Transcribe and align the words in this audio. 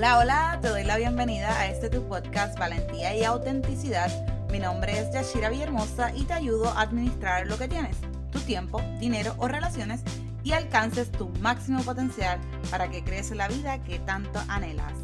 Hola, 0.00 0.18
hola, 0.18 0.58
te 0.62 0.68
doy 0.68 0.82
la 0.84 0.96
bienvenida 0.96 1.60
a 1.60 1.66
este 1.66 1.90
tu 1.90 2.08
podcast 2.08 2.58
Valentía 2.58 3.14
y 3.14 3.22
Autenticidad. 3.22 4.10
Mi 4.50 4.58
nombre 4.58 4.98
es 4.98 5.12
Yashira 5.12 5.50
Villahermosa 5.50 6.16
y 6.16 6.24
te 6.24 6.32
ayudo 6.32 6.70
a 6.70 6.80
administrar 6.80 7.46
lo 7.46 7.58
que 7.58 7.68
tienes, 7.68 7.98
tu 8.32 8.40
tiempo, 8.40 8.80
dinero 8.98 9.34
o 9.36 9.46
relaciones 9.46 10.00
y 10.42 10.52
alcances 10.52 11.12
tu 11.12 11.28
máximo 11.42 11.82
potencial 11.82 12.40
para 12.70 12.88
que 12.88 13.04
crees 13.04 13.30
la 13.32 13.46
vida 13.46 13.82
que 13.82 13.98
tanto 13.98 14.40
anhelas. 14.48 14.94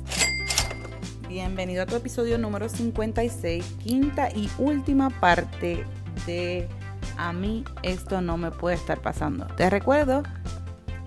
Bienvenido 1.28 1.82
a 1.82 1.86
tu 1.86 1.96
episodio 1.96 2.38
número 2.38 2.70
56, 2.70 3.66
quinta 3.84 4.30
y 4.30 4.50
última 4.56 5.10
parte 5.10 5.84
de 6.24 6.70
A 7.18 7.34
mí 7.34 7.64
esto 7.82 8.22
no 8.22 8.38
me 8.38 8.50
puede 8.50 8.76
estar 8.76 9.02
pasando. 9.02 9.46
Te 9.58 9.68
recuerdo 9.68 10.22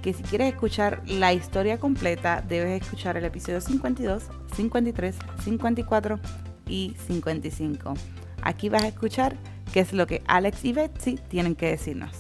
que 0.02 0.14
si 0.14 0.24
quieres 0.24 0.54
escuchar 0.54 1.02
la 1.08 1.34
historia 1.34 1.78
completa, 1.78 2.44
debes 2.48 2.82
escuchar 2.82 3.18
el 3.18 3.26
episodio 3.26 3.62
52, 3.62 4.24
53, 4.56 5.16
54 5.44 6.20
y 6.68 6.96
55. 7.08 7.94
Aquí 8.42 8.70
vas 8.70 8.84
a 8.84 8.88
escuchar 8.88 9.36
qué 9.74 9.82
es 9.82 9.94
lo 9.94 10.08
que 10.08 10.22
Alex 10.28 10.64
y 10.66 10.74
Betsy 10.74 11.20
tienen 11.30 11.56
que 11.56 11.68
decirnos. 11.68 12.12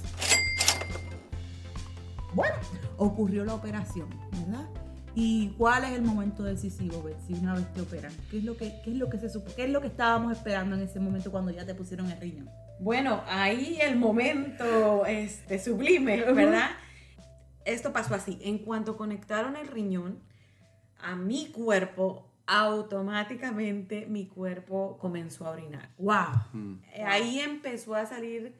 Bueno, 2.34 2.56
ocurrió 2.98 3.46
la 3.46 3.56
operación, 3.56 4.08
¿verdad? 4.32 4.68
¿Y 5.16 5.50
cuál 5.58 5.84
es 5.86 5.92
el 5.92 6.02
momento 6.04 6.44
decisivo, 6.44 7.02
Betsy, 7.02 7.34
una 7.34 7.56
vez 7.56 7.74
te 7.74 7.82
operan? 7.82 8.12
¿Qué 8.30 8.38
es 8.38 8.44
lo 8.44 8.56
que, 8.56 8.80
qué 8.84 8.92
es 8.92 8.98
lo 8.98 9.10
que 9.10 9.18
se 9.18 9.28
qué 9.56 9.66
es 9.66 9.70
lo 9.70 9.82
que 9.82 9.88
estábamos 9.88 10.32
esperando 10.32 10.76
en 10.76 10.84
ese 10.84 11.00
momento 11.00 11.32
cuando 11.32 11.52
ya 11.52 11.66
te 11.66 11.74
pusieron 11.74 12.10
el 12.12 12.20
riñón? 12.20 12.50
Bueno, 12.80 13.22
ahí 13.28 13.80
el 13.82 13.98
momento 13.98 15.06
este, 15.06 15.60
sublime, 15.60 16.18
¿verdad? 16.34 16.70
Esto 17.70 17.94
pasó 17.94 18.16
así. 18.16 18.40
En 18.42 18.60
cuanto 18.60 18.98
conectaron 18.98 19.56
el 19.56 19.68
riñón 19.68 20.20
a 21.00 21.16
mi 21.16 21.52
cuerpo, 21.52 22.26
automáticamente 22.48 24.08
mi 24.08 24.26
cuerpo 24.26 24.98
comenzó 25.00 25.46
a 25.46 25.52
orinar. 25.52 25.90
¡Wow! 26.00 26.80
Ahí 27.06 27.40
empezó 27.40 27.94
a 27.94 28.08
salir 28.08 28.56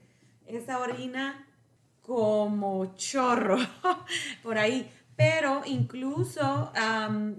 esa 0.46 0.80
orina 0.80 1.48
como 2.02 2.96
chorro 2.96 3.58
por 4.44 4.58
ahí. 4.58 4.92
Pero 5.16 5.64
incluso 5.66 6.72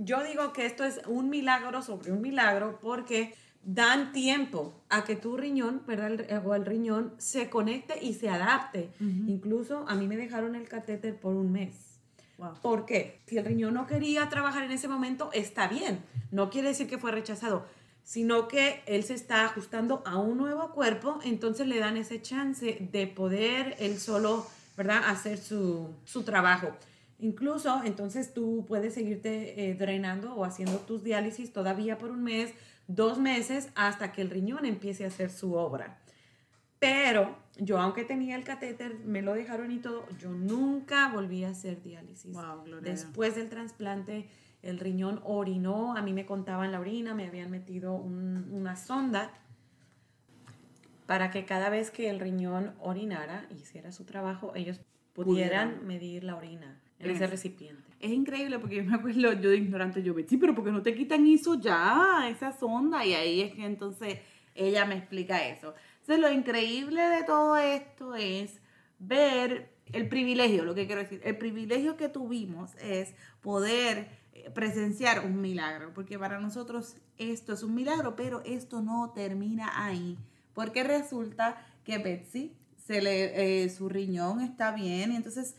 yo 0.01 0.23
digo 0.25 0.53
que 0.53 0.67
esto 0.67 0.85
es 0.85 1.01
un 1.07 1.31
milagro 1.31 1.83
sobre 1.83 2.13
un 2.13 2.21
milagro 2.21 2.79
porque 2.83 3.35
dan 3.63 4.13
tiempo 4.13 4.73
a 4.89 5.05
que 5.05 5.17
tu 5.17 5.37
riñón, 5.37 5.83
¿verdad? 5.87 6.13
El- 6.13 6.47
o 6.47 6.55
el 6.55 6.65
riñón 6.65 7.13
se 7.19 7.51
conecte 7.51 8.03
y 8.03 8.15
se 8.15 8.29
adapte. 8.31 8.91
Incluso 9.01 9.85
a 9.89 9.95
mí 9.95 10.07
me 10.07 10.17
dejaron 10.17 10.55
el 10.57 10.67
catéter 10.69 11.17
por 11.17 11.35
un 11.35 11.53
mes. 11.53 11.75
Wow. 12.39 12.55
¿Por 12.63 12.87
qué? 12.87 13.21
Si 13.27 13.37
el 13.37 13.45
riñón 13.45 13.75
no 13.75 13.87
quería 13.87 14.29
trabajar 14.31 14.65
en 14.65 14.71
ese 14.71 14.89
momento, 14.89 15.31
está 15.35 15.69
bien. 15.69 16.03
No 16.31 16.49
quiere 16.49 16.69
decir 16.69 16.89
que 16.89 16.97
fue 16.97 17.13
rechazado, 17.13 17.67
sino 18.03 18.49
que 18.49 18.83
él 18.87 19.05
se 19.05 19.13
está 19.13 19.45
ajustando 19.45 20.03
a 20.07 20.19
un 20.19 20.39
nuevo 20.39 20.71
cuerpo, 20.73 21.19
entonces 21.23 21.67
le 21.67 21.79
dan 21.79 21.99
ese 21.99 22.23
chance 22.23 22.89
de 22.91 23.07
poder 23.07 23.77
él 23.79 23.99
solo, 23.99 24.47
¿verdad?, 24.77 25.03
hacer 25.07 25.37
su, 25.37 25.91
su 26.05 26.23
trabajo. 26.23 26.71
Incluso, 27.19 27.83
entonces 27.85 28.33
tú 28.33 28.65
puedes 28.67 28.95
seguirte 28.95 29.69
eh, 29.69 29.75
drenando 29.75 30.35
o 30.35 30.45
haciendo 30.47 30.79
tus 30.79 31.05
diálisis 31.05 31.53
todavía 31.53 31.99
por 31.99 32.11
un 32.11 32.23
mes, 32.25 32.55
dos 32.95 33.19
meses, 33.19 33.71
hasta 33.75 34.13
que 34.13 34.23
el 34.23 34.31
riñón 34.31 34.65
empiece 34.67 35.05
a 35.05 35.09
hacer 35.09 35.31
su 35.31 35.55
obra. 35.55 35.99
Pero 36.79 37.37
yo, 37.57 37.79
aunque 37.79 38.05
tenía 38.05 38.37
el 38.37 38.45
catéter, 38.45 38.99
me 39.05 39.21
lo 39.23 39.35
dejaron 39.35 39.71
y 39.71 39.79
todo, 39.79 40.07
yo 40.19 40.31
nunca 40.31 41.09
volví 41.09 41.45
a 41.45 41.51
hacer 41.51 41.83
diálisis. 41.83 42.33
Wow. 42.33 42.81
Después 42.81 43.35
del 43.35 43.49
trasplante, 43.51 44.29
el 44.63 44.79
riñón 44.79 45.21
orinó, 45.25 45.95
a 45.97 46.03
mí 46.03 46.13
me 46.13 46.25
contaban 46.27 46.73
la 46.73 46.81
orina, 46.81 47.15
me 47.15 47.27
habían 47.27 47.51
metido 47.51 47.95
un- 47.95 48.49
una 48.53 48.77
sonda 48.77 49.31
para 51.07 51.31
que 51.31 51.45
cada 51.45 51.71
vez 51.71 51.91
que 51.91 52.09
el 52.09 52.21
riñón 52.21 52.75
orinara, 52.81 53.47
hiciera 53.51 53.93
su 53.93 54.05
trabajo, 54.05 54.53
ellos 54.55 54.81
pudieran 55.13 55.71
Pudieran. 55.71 55.87
medir 55.87 56.25
la 56.25 56.37
orina 56.37 56.81
en 57.01 57.11
ese 57.11 57.27
recipiente. 57.27 57.83
Es 57.99 58.11
increíble 58.11 58.59
porque 58.59 58.77
yo 58.77 58.85
me 58.85 58.95
acuerdo, 58.95 59.33
yo 59.33 59.51
de 59.51 59.57
ignorante, 59.57 60.03
yo 60.03 60.15
Betsy, 60.15 60.37
pero 60.37 60.55
¿por 60.55 60.65
qué 60.65 60.71
no 60.71 60.83
te 60.83 60.95
quitan 60.95 61.27
eso 61.27 61.61
ya, 61.61 62.29
esa 62.31 62.53
sonda? 62.53 63.05
Y 63.05 63.15
ahí 63.15 63.41
es 63.41 63.55
que 63.55 63.65
entonces 63.65 64.19
ella 64.55 64.85
me 64.85 64.97
explica 64.97 65.47
eso. 65.49 65.75
Entonces 66.01 66.19
lo 66.19 66.31
increíble 66.31 67.03
de 67.03 67.25
todo 67.25 67.57
esto 67.57 68.15
es 68.15 68.61
ver 68.99 69.71
el 69.93 70.09
privilegio, 70.09 70.65
lo 70.65 70.75
que 70.75 70.87
quiero 70.87 71.01
decir, 71.01 71.21
el 71.25 71.37
privilegio 71.37 71.97
que 71.97 72.09
tuvimos 72.09 72.75
es 72.77 73.15
poder 73.41 74.09
eh, 74.33 74.51
presenciar 74.51 75.25
un 75.25 75.41
milagro, 75.41 75.93
porque 75.95 76.19
para 76.19 76.39
nosotros 76.39 76.97
esto 77.19 77.53
es 77.53 77.63
un 77.63 77.75
milagro, 77.75 78.15
pero 78.15 78.43
esto 78.45 78.83
no 78.83 79.13
termina 79.15 79.85
ahí, 79.85 80.17
porque 80.55 80.85
resulta 80.85 81.67
que 81.85 81.99
Betsy 81.99 82.55
se 82.77 83.03
le, 83.03 83.65
eh, 83.65 83.69
su 83.69 83.89
riñón 83.89 84.41
está 84.41 84.73
bien 84.73 85.13
y 85.13 85.17
entonces 85.17 85.57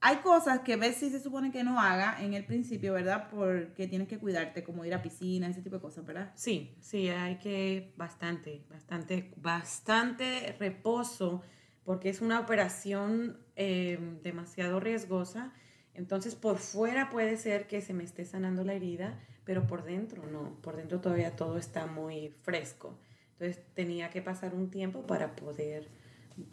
hay 0.00 0.16
cosas 0.18 0.60
que 0.60 0.76
Betsy 0.76 1.10
se 1.10 1.20
supone 1.20 1.50
que 1.50 1.64
no 1.64 1.80
haga 1.80 2.22
en 2.22 2.34
el 2.34 2.44
principio, 2.44 2.92
¿verdad? 2.92 3.28
Porque 3.30 3.88
tienes 3.88 4.06
que 4.06 4.18
cuidarte, 4.18 4.62
como 4.62 4.84
ir 4.84 4.94
a 4.94 5.02
piscina, 5.02 5.48
ese 5.48 5.60
tipo 5.60 5.76
de 5.76 5.82
cosas, 5.82 6.06
¿verdad? 6.06 6.32
Sí, 6.36 6.76
sí, 6.80 7.08
hay 7.08 7.38
que 7.38 7.92
bastante, 7.96 8.64
bastante, 8.70 9.32
bastante 9.36 10.54
reposo, 10.58 11.42
porque 11.84 12.10
es 12.10 12.20
una 12.20 12.38
operación 12.38 13.38
eh, 13.56 13.98
demasiado 14.22 14.78
riesgosa. 14.78 15.52
Entonces, 15.94 16.36
por 16.36 16.58
fuera 16.58 17.10
puede 17.10 17.36
ser 17.36 17.66
que 17.66 17.80
se 17.80 17.92
me 17.92 18.04
esté 18.04 18.24
sanando 18.24 18.62
la 18.62 18.74
herida, 18.74 19.18
pero 19.44 19.66
por 19.66 19.82
dentro 19.82 20.24
no, 20.26 20.60
por 20.62 20.76
dentro 20.76 21.00
todavía 21.00 21.34
todo 21.34 21.58
está 21.58 21.86
muy 21.86 22.28
fresco. 22.42 22.96
Entonces, 23.32 23.64
tenía 23.74 24.10
que 24.10 24.22
pasar 24.22 24.54
un 24.54 24.70
tiempo 24.70 25.06
para 25.06 25.34
poder, 25.34 25.88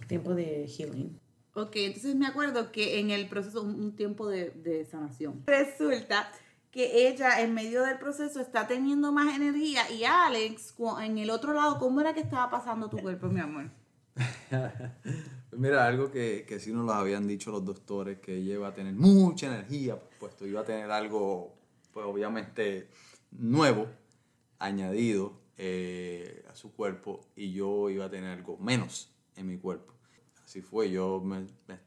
tiempo 0.07 0.33
de 0.33 0.67
healing. 0.67 1.19
Ok, 1.57 1.71
entonces 1.77 2.15
me 2.15 2.27
acuerdo 2.27 2.73
que 2.73 2.99
en 2.99 3.11
el 3.11 3.29
proceso, 3.29 3.61
un, 3.61 3.95
tiempo 3.95 4.27
de, 4.27 4.49
de 4.51 4.85
sanación, 4.85 5.41
resulta 5.47 6.29
que 6.69 7.07
ella 7.07 7.39
en 7.39 7.53
medio 7.53 7.83
del 7.83 7.97
proceso 7.97 8.41
está 8.41 8.67
teniendo 8.67 9.13
más 9.13 9.33
energía 9.33 9.89
y 9.89 10.03
Alex, 10.03 10.75
en 11.01 11.17
el 11.17 11.29
otro 11.29 11.53
lado, 11.53 11.79
¿cómo 11.79 12.01
era 12.01 12.13
que 12.13 12.19
estaba 12.19 12.49
pasando 12.49 12.89
tu 12.89 12.97
cuerpo, 12.97 13.27
mi 13.27 13.39
amor? 13.39 13.71
Mira, 15.53 15.87
algo 15.87 16.11
que, 16.11 16.43
que 16.45 16.59
sí 16.59 16.73
nos 16.73 16.85
lo 16.85 16.91
habían 16.91 17.25
dicho 17.25 17.51
los 17.51 17.63
doctores, 17.63 18.19
que 18.19 18.35
ella 18.35 18.55
iba 18.55 18.67
a 18.67 18.73
tener 18.73 18.93
mucha 18.93 19.47
energía, 19.47 19.97
puesto 20.19 20.45
iba 20.45 20.59
a 20.59 20.65
tener 20.65 20.91
algo, 20.91 21.55
pues 21.93 22.05
obviamente, 22.05 22.89
nuevo, 23.31 23.87
añadido 24.59 25.39
eh, 25.57 26.45
a 26.51 26.55
su 26.55 26.73
cuerpo, 26.73 27.21
y 27.37 27.53
yo 27.53 27.89
iba 27.89 28.03
a 28.03 28.09
tener 28.09 28.31
algo 28.31 28.57
menos 28.57 29.15
en 29.37 29.47
mi 29.47 29.57
cuerpo. 29.57 29.93
Así 30.45 30.61
fue, 30.61 30.89
yo 30.91 31.19
me- 31.21 31.47
me- 31.67 31.79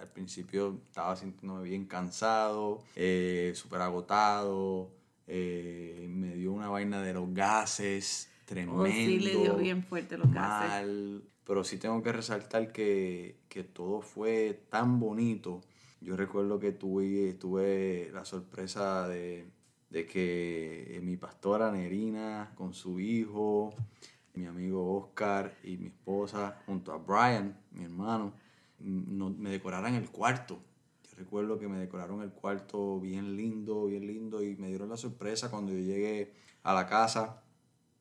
al 0.00 0.08
principio 0.12 0.80
estaba 0.86 1.14
sintiéndome 1.16 1.62
bien 1.68 1.84
cansado, 1.86 2.82
eh, 2.96 3.52
súper 3.54 3.80
agotado, 3.82 4.90
eh, 5.26 6.06
me 6.10 6.34
dio 6.34 6.52
una 6.52 6.68
vaina 6.68 7.02
de 7.02 7.12
los 7.14 7.32
gases, 7.32 8.30
tremendo. 8.46 8.82
Oh, 8.82 8.86
sí, 8.86 9.18
le 9.20 9.30
dio 9.36 9.56
bien 9.58 9.82
fuerte 9.82 10.16
los 10.18 10.30
gases. 10.30 10.68
mal, 10.68 11.22
pero 11.44 11.62
sí 11.64 11.78
tengo 11.78 12.02
que 12.02 12.12
resaltar 12.12 12.72
que, 12.72 13.36
que 13.48 13.64
todo 13.64 14.00
fue 14.00 14.60
tan 14.70 14.98
bonito. 14.98 15.60
Yo 16.00 16.16
recuerdo 16.16 16.58
que 16.58 16.72
tuve, 16.72 17.34
tuve 17.34 18.10
la 18.12 18.24
sorpresa 18.24 19.08
de, 19.08 19.46
de 19.90 20.06
que 20.06 21.00
mi 21.02 21.16
pastora 21.16 21.70
Nerina 21.70 22.52
con 22.54 22.74
su 22.74 23.00
hijo, 23.00 23.74
mi 24.36 24.46
amigo 24.46 24.96
Oscar 24.98 25.52
y 25.64 25.76
mi 25.78 25.86
esposa, 25.88 26.62
junto 26.66 26.92
a 26.92 26.98
Brian, 26.98 27.56
mi 27.72 27.84
hermano, 27.84 28.32
no- 28.78 29.30
me 29.30 29.50
decoraran 29.50 29.94
el 29.94 30.08
cuarto. 30.10 30.58
Yo 31.04 31.16
recuerdo 31.18 31.58
que 31.58 31.68
me 31.68 31.78
decoraron 31.78 32.22
el 32.22 32.30
cuarto 32.30 33.00
bien 33.00 33.36
lindo, 33.36 33.86
bien 33.86 34.06
lindo, 34.06 34.42
y 34.42 34.54
me 34.56 34.68
dieron 34.68 34.90
la 34.90 34.96
sorpresa 34.96 35.50
cuando 35.50 35.72
yo 35.72 35.78
llegué 35.78 36.34
a 36.62 36.74
la 36.74 36.86
casa 36.86 37.42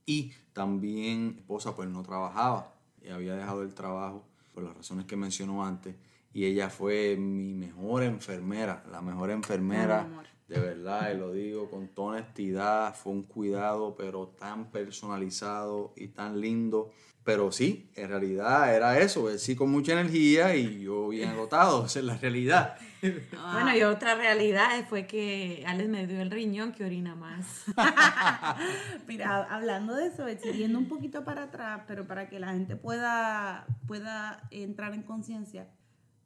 y 0.05 0.33
también 0.53 1.27
mi 1.29 1.35
esposa 1.37 1.75
pues 1.75 1.89
no 1.89 2.03
trabajaba 2.03 2.73
y 3.01 3.09
había 3.09 3.35
dejado 3.35 3.61
el 3.63 3.73
trabajo 3.73 4.23
por 4.53 4.63
las 4.63 4.75
razones 4.75 5.05
que 5.05 5.15
mencionó 5.15 5.65
antes. 5.65 5.95
Y 6.33 6.43
ella 6.45 6.69
fue 6.69 7.15
mi 7.17 7.53
mejor 7.53 8.03
enfermera, 8.03 8.83
la 8.91 9.01
mejor 9.01 9.31
enfermera. 9.31 10.01
De 10.47 10.59
verdad, 10.59 11.11
y 11.13 11.17
lo 11.17 11.31
digo 11.31 11.69
con 11.69 11.87
toda 11.87 12.17
honestidad, 12.17 12.93
fue 12.95 13.13
un 13.13 13.23
cuidado 13.23 13.95
pero 13.95 14.27
tan 14.27 14.69
personalizado 14.71 15.93
y 15.95 16.09
tan 16.09 16.39
lindo. 16.39 16.91
Pero 17.23 17.51
sí, 17.51 17.89
en 17.95 18.09
realidad 18.09 18.75
era 18.75 18.99
eso, 18.99 19.31
él 19.31 19.39
sí 19.39 19.55
con 19.55 19.71
mucha 19.71 19.93
energía 19.93 20.55
y 20.55 20.81
yo 20.81 21.07
bien 21.07 21.29
agotado, 21.29 21.85
esa 21.87 21.97
es 21.97 22.05
la 22.05 22.17
realidad. 22.17 22.77
Bueno, 23.01 23.75
y 23.75 23.81
otra 23.81 24.13
realidad 24.13 24.69
fue 24.87 25.07
que 25.07 25.63
Alex 25.65 25.89
me 25.89 26.05
dio 26.05 26.21
el 26.21 26.29
riñón 26.29 26.71
que 26.71 26.85
orina 26.85 27.15
más. 27.15 27.65
Mira, 29.07 29.43
hablando 29.49 29.95
de 29.95 30.07
eso, 30.07 30.27
yendo 30.29 30.77
un 30.77 30.87
poquito 30.87 31.23
para 31.23 31.43
atrás, 31.43 31.81
pero 31.87 32.05
para 32.05 32.29
que 32.29 32.39
la 32.39 32.53
gente 32.53 32.75
pueda, 32.75 33.65
pueda 33.87 34.47
entrar 34.51 34.93
en 34.93 35.01
conciencia, 35.01 35.67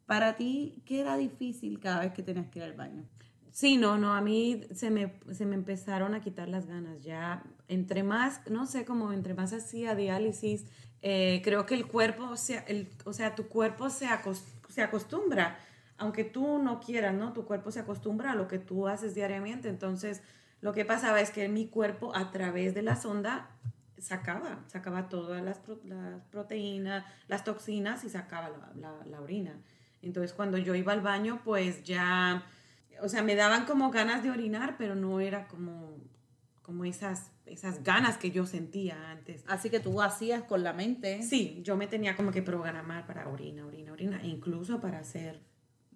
para 0.04 0.36
ti, 0.36 0.82
¿qué 0.84 1.00
era 1.00 1.16
difícil 1.16 1.80
cada 1.80 2.00
vez 2.00 2.12
que 2.12 2.22
tenías 2.22 2.48
que 2.48 2.58
ir 2.58 2.64
al 2.66 2.74
baño? 2.74 3.04
Sí, 3.52 3.76
no, 3.76 3.98
no, 3.98 4.14
a 4.14 4.20
mí 4.20 4.62
se 4.74 4.90
me, 4.90 5.18
se 5.32 5.44
me 5.44 5.56
empezaron 5.56 6.14
a 6.14 6.20
quitar 6.20 6.48
las 6.48 6.66
ganas. 6.66 7.02
Ya, 7.02 7.42
entre 7.68 8.02
más, 8.02 8.40
no 8.48 8.66
sé, 8.66 8.84
como 8.84 9.12
entre 9.12 9.34
más 9.34 9.52
hacía 9.52 9.94
diálisis, 9.94 10.66
eh, 11.02 11.40
creo 11.42 11.66
que 11.66 11.74
el 11.74 11.86
cuerpo, 11.86 12.24
o 12.24 12.36
sea, 12.36 12.60
el, 12.68 12.88
o 13.04 13.12
sea 13.12 13.34
tu 13.34 13.48
cuerpo 13.48 13.90
se, 13.90 14.06
se 14.68 14.82
acostumbra, 14.82 15.58
aunque 15.98 16.24
tú 16.24 16.58
no 16.58 16.80
quieras, 16.80 17.14
¿no? 17.14 17.32
Tu 17.32 17.44
cuerpo 17.44 17.70
se 17.72 17.80
acostumbra 17.80 18.32
a 18.32 18.34
lo 18.34 18.46
que 18.48 18.58
tú 18.58 18.86
haces 18.86 19.14
diariamente. 19.14 19.68
Entonces, 19.68 20.22
lo 20.60 20.72
que 20.72 20.84
pasaba 20.84 21.20
es 21.20 21.30
que 21.30 21.48
mi 21.48 21.66
cuerpo, 21.68 22.14
a 22.14 22.30
través 22.30 22.74
de 22.74 22.82
la 22.82 22.96
sonda, 22.96 23.50
sacaba, 23.98 24.64
sacaba 24.68 25.08
todas 25.08 25.42
las, 25.42 25.60
las 25.84 26.22
proteínas, 26.30 27.04
las 27.28 27.44
toxinas 27.44 28.04
y 28.04 28.10
sacaba 28.10 28.50
la, 28.76 29.04
la 29.04 29.20
orina. 29.20 29.60
Entonces, 30.02 30.32
cuando 30.32 30.56
yo 30.56 30.74
iba 30.74 30.92
al 30.92 31.02
baño, 31.02 31.40
pues 31.44 31.82
ya 31.82 32.44
o 33.02 33.08
sea, 33.08 33.22
me 33.22 33.34
daban 33.34 33.66
como 33.66 33.90
ganas 33.90 34.22
de 34.22 34.30
orinar, 34.30 34.76
pero 34.78 34.94
no 34.94 35.20
era 35.20 35.48
como, 35.48 35.98
como 36.62 36.84
esas, 36.84 37.30
esas 37.46 37.82
ganas 37.82 38.18
que 38.18 38.30
yo 38.30 38.46
sentía 38.46 39.10
antes. 39.10 39.44
Así 39.46 39.70
que 39.70 39.80
tú 39.80 40.00
hacías 40.02 40.42
con 40.44 40.62
la 40.62 40.72
mente. 40.72 41.22
Sí, 41.22 41.60
yo 41.62 41.76
me 41.76 41.86
tenía 41.86 42.16
como 42.16 42.30
que 42.30 42.42
programar 42.42 43.06
para 43.06 43.28
orina, 43.28 43.66
orina, 43.66 43.92
orina, 43.92 44.20
e 44.22 44.28
incluso 44.28 44.80
para 44.80 44.98
hacer... 44.98 45.40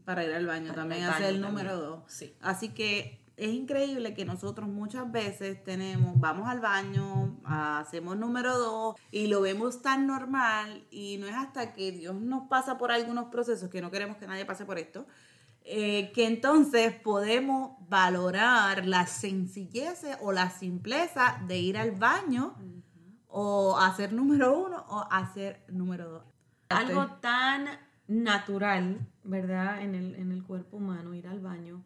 Para 0.05 0.23
ir 0.23 0.33
al 0.35 0.47
baño 0.47 0.75
también, 0.75 1.05
hacer 1.05 1.31
el 1.31 1.41
número 1.41 1.79
dos. 1.79 2.03
Sí. 2.09 2.35
Así 2.43 2.69
que 2.69 3.25
es 3.37 3.53
increíble 3.53 4.15
que 4.15 4.25
nosotros 4.25 4.69
muchas 4.69 5.11
veces 5.11 5.63
tenemos, 5.65 6.19
vamos 6.21 6.49
al 6.49 6.61
baño, 6.61 7.41
hacemos 7.45 8.17
número 8.17 8.57
dos 8.59 8.97
y 9.11 9.27
lo 9.27 9.41
vemos 9.41 9.83
tan 9.83 10.07
normal 10.07 10.85
y 10.91 11.17
no 11.17 11.27
es 11.27 11.35
hasta 11.35 11.73
que 11.73 11.91
Dios 11.91 12.15
nos 12.15 12.49
pasa 12.49 12.79
por 12.79 12.93
algunos 12.93 13.31
procesos 13.31 13.71
que 13.71 13.81
no 13.81 13.91
queremos 13.91 14.19
que 14.19 14.27
nadie 14.27 14.45
pase 14.45 14.65
por 14.65 14.79
esto, 14.79 15.07
eh, 15.67 16.13
que 16.13 16.27
entonces 16.27 16.95
podemos 16.95 17.73
valorar 17.89 18.87
la 18.87 19.07
sencillez 19.07 20.03
o 20.21 20.31
la 20.31 20.51
simpleza 20.51 21.41
de 21.47 21.59
ir 21.59 21.79
al 21.79 21.93
baño 21.93 22.55
o 23.29 23.79
hacer 23.79 24.13
número 24.13 24.59
uno 24.59 24.85
o 24.89 25.09
hacer 25.11 25.65
número 25.69 26.11
dos. 26.11 26.25
Algo 26.69 27.07
tan 27.21 27.67
natural, 28.07 29.07
¿verdad? 29.23 29.81
En 29.81 29.95
el, 29.95 30.15
en 30.17 30.33
el 30.33 30.45
cuerpo 30.45 30.77
humano, 30.77 31.15
ir 31.15 31.27
al 31.27 31.41
baño, 31.41 31.83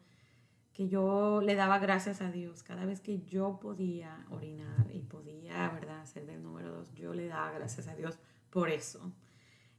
que 0.73 0.89
yo 0.89 1.41
le 1.41 1.55
daba 1.55 1.79
gracias 1.79 2.21
a 2.21 2.31
Dios. 2.31 2.63
Cada 2.63 2.85
vez 2.85 2.99
que 2.99 3.21
yo 3.21 3.59
podía 3.61 4.25
orinar 4.29 4.91
y 4.93 4.99
podía, 5.03 5.69
¿verdad? 5.69 6.01
Hacer 6.01 6.25
del 6.25 6.43
número 6.43 6.71
dos, 6.73 6.93
yo 6.95 7.13
le 7.13 7.27
daba 7.27 7.51
gracias 7.51 7.87
a 7.87 7.95
Dios 7.95 8.19
por 8.49 8.69
eso. 8.69 9.13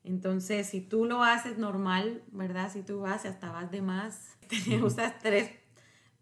Entonces, 0.04 0.66
si 0.66 0.80
tú 0.80 1.04
lo 1.04 1.22
haces 1.22 1.58
normal, 1.58 2.22
¿verdad? 2.32 2.72
Si 2.72 2.82
tú 2.82 3.00
vas 3.00 3.24
y 3.24 3.28
hasta 3.28 3.50
vas 3.50 3.70
de 3.70 3.82
más, 3.82 4.36
usas 4.82 5.18
tres, 5.18 5.50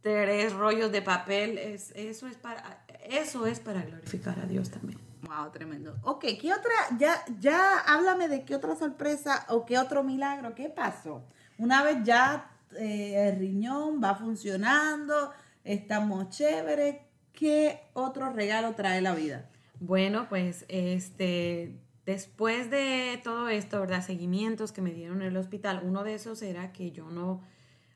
tres 0.01 0.53
rollos 0.53 0.91
de 0.91 1.03
papel, 1.03 1.59
es, 1.59 1.93
eso, 1.95 2.27
es 2.27 2.37
para, 2.37 2.85
eso 3.05 3.47
es 3.47 3.61
para 3.61 3.83
glorificar 3.83 4.39
a 4.41 4.47
Dios 4.47 4.71
también. 4.71 4.99
Wow, 5.23 5.51
tremendo. 5.53 5.97
Ok, 6.03 6.25
¿qué 6.41 6.53
otra? 6.53 6.73
Ya, 6.99 7.25
ya 7.39 7.81
háblame 7.81 8.29
de 8.29 8.45
qué 8.45 8.55
otra 8.55 8.77
sorpresa 8.77 9.47
o 9.49 9.65
qué 9.65 9.79
otro 9.79 10.03
milagro, 10.03 10.55
¿qué 10.55 10.69
pasó? 10.69 11.25
Una 11.59 11.83
vez 11.83 11.99
ya 12.05 12.51
eh, 12.79 13.29
el 13.29 13.39
riñón 13.39 14.01
va 14.03 14.15
funcionando, 14.15 15.33
estamos 15.65 16.31
chéveres, 16.31 16.97
¿qué 17.33 17.91
otro 17.95 18.33
regalo 18.33 18.75
trae 18.75 19.01
la 19.01 19.15
vida? 19.15 19.49
Bueno, 19.81 20.29
pues 20.29 20.65
este 20.69 21.79
Después 22.09 22.71
de 22.71 23.21
todo 23.23 23.51
esto, 23.51 23.79
¿verdad? 23.81 24.03
Seguimientos 24.03 24.73
que 24.73 24.81
me 24.81 24.95
dieron 24.95 25.21
en 25.21 25.29
el 25.29 25.37
hospital, 25.37 25.83
uno 25.85 26.05
de 26.05 26.15
esos 26.15 26.41
era 26.41 26.73
que 26.73 26.91
yo 26.91 27.11
no, 27.11 27.43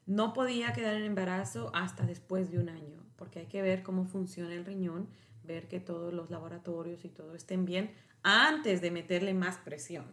no 0.05 0.35
podía 0.35 0.75
quedar 0.75 0.97
en 0.97 1.05
embarazo 1.05 1.71
hasta 1.75 2.05
después 2.05 2.51
de 2.51 2.59
un 2.59 2.69
año, 2.69 3.03
porque 3.17 3.39
hay 3.39 3.47
que 3.47 3.63
ver 3.63 3.83
cómo 3.83 4.05
funciona 4.05 4.53
el 4.53 4.67
riñón, 4.67 5.09
ver 5.45 5.67
que 5.67 5.81
todos 5.81 6.13
los 6.13 6.29
laboratorios 6.29 7.07
y 7.07 7.09
todo 7.09 7.35
estén 7.35 7.65
bien 7.65 7.91
antes 8.23 8.83
de 8.83 8.91
meterle 8.91 9.33
más 9.33 9.57
presión. 9.57 10.05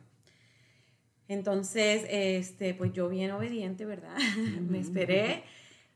Entonces, 1.27 2.05
este, 2.09 2.73
pues 2.73 2.93
yo 2.93 3.09
bien 3.09 3.31
obediente, 3.31 3.85
¿verdad? 3.85 4.15
me 4.61 4.79
esperé 4.79 5.43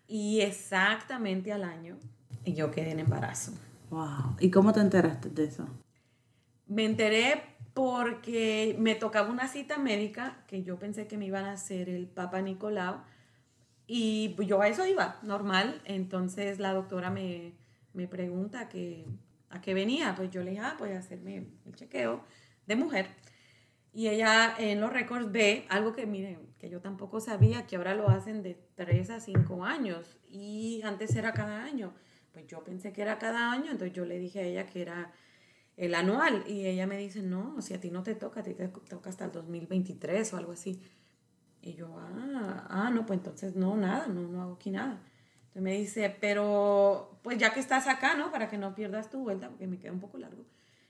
y 0.08 0.42
exactamente 0.42 1.54
al 1.54 1.64
año 1.64 1.98
yo 2.46 2.70
quedé 2.70 2.92
en 2.92 3.00
embarazo. 3.00 3.54
Wow. 3.92 4.36
¿Y 4.42 4.52
cómo 4.52 4.74
te 4.74 4.82
enteraste 4.82 5.30
de 5.30 5.46
eso? 5.46 5.66
Me 6.68 6.84
enteré 6.84 7.53
porque 7.74 8.76
me 8.80 8.96
tocaba 8.96 9.30
una 9.30 9.48
cita 9.48 9.78
médica 9.78 10.44
que 10.48 10.64
yo 10.64 10.78
pensé 10.78 11.08
que 11.08 11.18
me 11.18 11.26
iban 11.26 11.46
a 11.46 11.54
hacer 11.54 11.90
el 11.90 12.08
Papa 12.08 12.42
Nicolau 12.42 13.02
y 13.88 14.36
yo 14.46 14.62
a 14.62 14.68
eso 14.68 14.86
iba, 14.86 15.20
normal. 15.24 15.82
Entonces 15.86 16.60
la 16.60 16.74
doctora 16.74 17.10
me, 17.10 17.54
me 17.94 18.08
pregunta 18.08 18.70
que, 18.70 19.06
a 19.50 19.62
qué 19.62 19.74
venía. 19.74 20.14
Pues 20.16 20.30
yo 20.32 20.44
le 20.44 20.52
dije, 20.52 20.62
ah, 20.64 20.76
pues 20.78 20.96
a 20.96 21.00
hacerme 21.00 21.48
el 21.66 21.76
chequeo 21.76 22.24
de 22.66 22.76
mujer. 22.76 23.08
Y 23.94 24.08
ella 24.08 24.56
en 24.58 24.82
los 24.82 24.92
récords 24.92 25.32
ve 25.32 25.66
algo 25.70 25.94
que, 25.94 26.06
miren, 26.06 26.40
que 26.58 26.70
yo 26.70 26.82
tampoco 26.82 27.20
sabía, 27.20 27.68
que 27.68 27.76
ahora 27.76 27.94
lo 27.94 28.10
hacen 28.10 28.42
de 28.42 28.56
3 28.76 29.10
a 29.12 29.20
5 29.20 29.66
años 29.66 30.18
y 30.30 30.82
antes 30.84 31.16
era 31.16 31.34
cada 31.34 31.64
año. 31.64 31.94
Pues 32.32 32.48
yo 32.48 32.64
pensé 32.64 32.92
que 32.92 33.04
era 33.04 33.20
cada 33.20 33.52
año, 33.52 33.70
entonces 33.70 33.94
yo 33.94 34.06
le 34.06 34.18
dije 34.18 34.40
a 34.40 34.44
ella 34.44 34.66
que 34.66 34.82
era 34.82 35.12
el 35.78 35.96
anual. 35.96 36.44
Y 36.48 36.66
ella 36.66 36.88
me 36.88 36.98
dice, 36.98 37.22
no, 37.22 37.62
si 37.62 37.74
a 37.74 37.80
ti 37.80 37.90
no 37.92 38.04
te 38.04 38.16
toca, 38.16 38.42
a 38.42 38.44
ti 38.44 38.54
te 38.54 38.68
toca 38.68 39.10
hasta 39.10 39.26
el 39.26 39.32
2023 39.32 40.34
o 40.34 40.38
algo 40.38 40.52
así. 40.52 40.82
Y 41.62 41.74
yo, 41.76 41.96
ah, 41.98 42.68
ah, 42.70 42.90
no, 42.94 43.06
pues 43.06 43.20
entonces 43.20 43.56
no, 43.56 43.78
nada, 43.78 44.08
no, 44.08 44.28
no 44.28 44.42
hago 44.42 44.54
aquí 44.54 44.70
nada. 44.70 45.02
Entonces 45.54 45.62
me 45.62 45.78
dice, 45.78 46.16
pero 46.20 47.20
pues 47.24 47.38
ya 47.38 47.54
que 47.54 47.60
estás 47.60 47.88
acá, 47.88 48.16
¿no? 48.16 48.32
Para 48.32 48.50
que 48.50 48.58
no 48.58 48.76
pierdas 48.76 49.10
tu 49.10 49.20
vuelta, 49.20 49.50
porque 49.50 49.68
me 49.68 49.78
queda 49.78 49.92
un 49.92 50.00
poco 50.00 50.18
largo. 50.18 50.44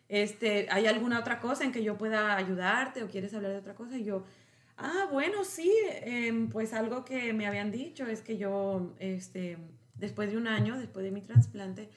Este, 0.09 0.67
¿Hay 0.71 0.87
alguna 0.87 1.19
otra 1.19 1.39
cosa 1.39 1.63
en 1.63 1.71
que 1.71 1.83
yo 1.83 1.97
pueda 1.97 2.35
ayudarte 2.37 3.03
o 3.03 3.07
quieres 3.07 3.33
hablar 3.33 3.51
de 3.51 3.57
otra 3.57 3.75
cosa? 3.75 3.97
Y 3.97 4.03
yo, 4.03 4.23
ah, 4.77 5.07
bueno, 5.11 5.43
sí, 5.43 5.71
em, 6.01 6.49
pues 6.49 6.73
algo 6.73 7.05
que 7.05 7.33
me 7.33 7.45
habían 7.45 7.71
dicho 7.71 8.05
es 8.07 8.21
que 8.21 8.37
yo, 8.37 8.93
este, 8.99 9.57
después 9.95 10.31
de 10.31 10.37
un 10.37 10.47
año, 10.47 10.77
después 10.77 11.03
de 11.03 11.11
mi 11.11 11.21
trasplante, 11.21 11.89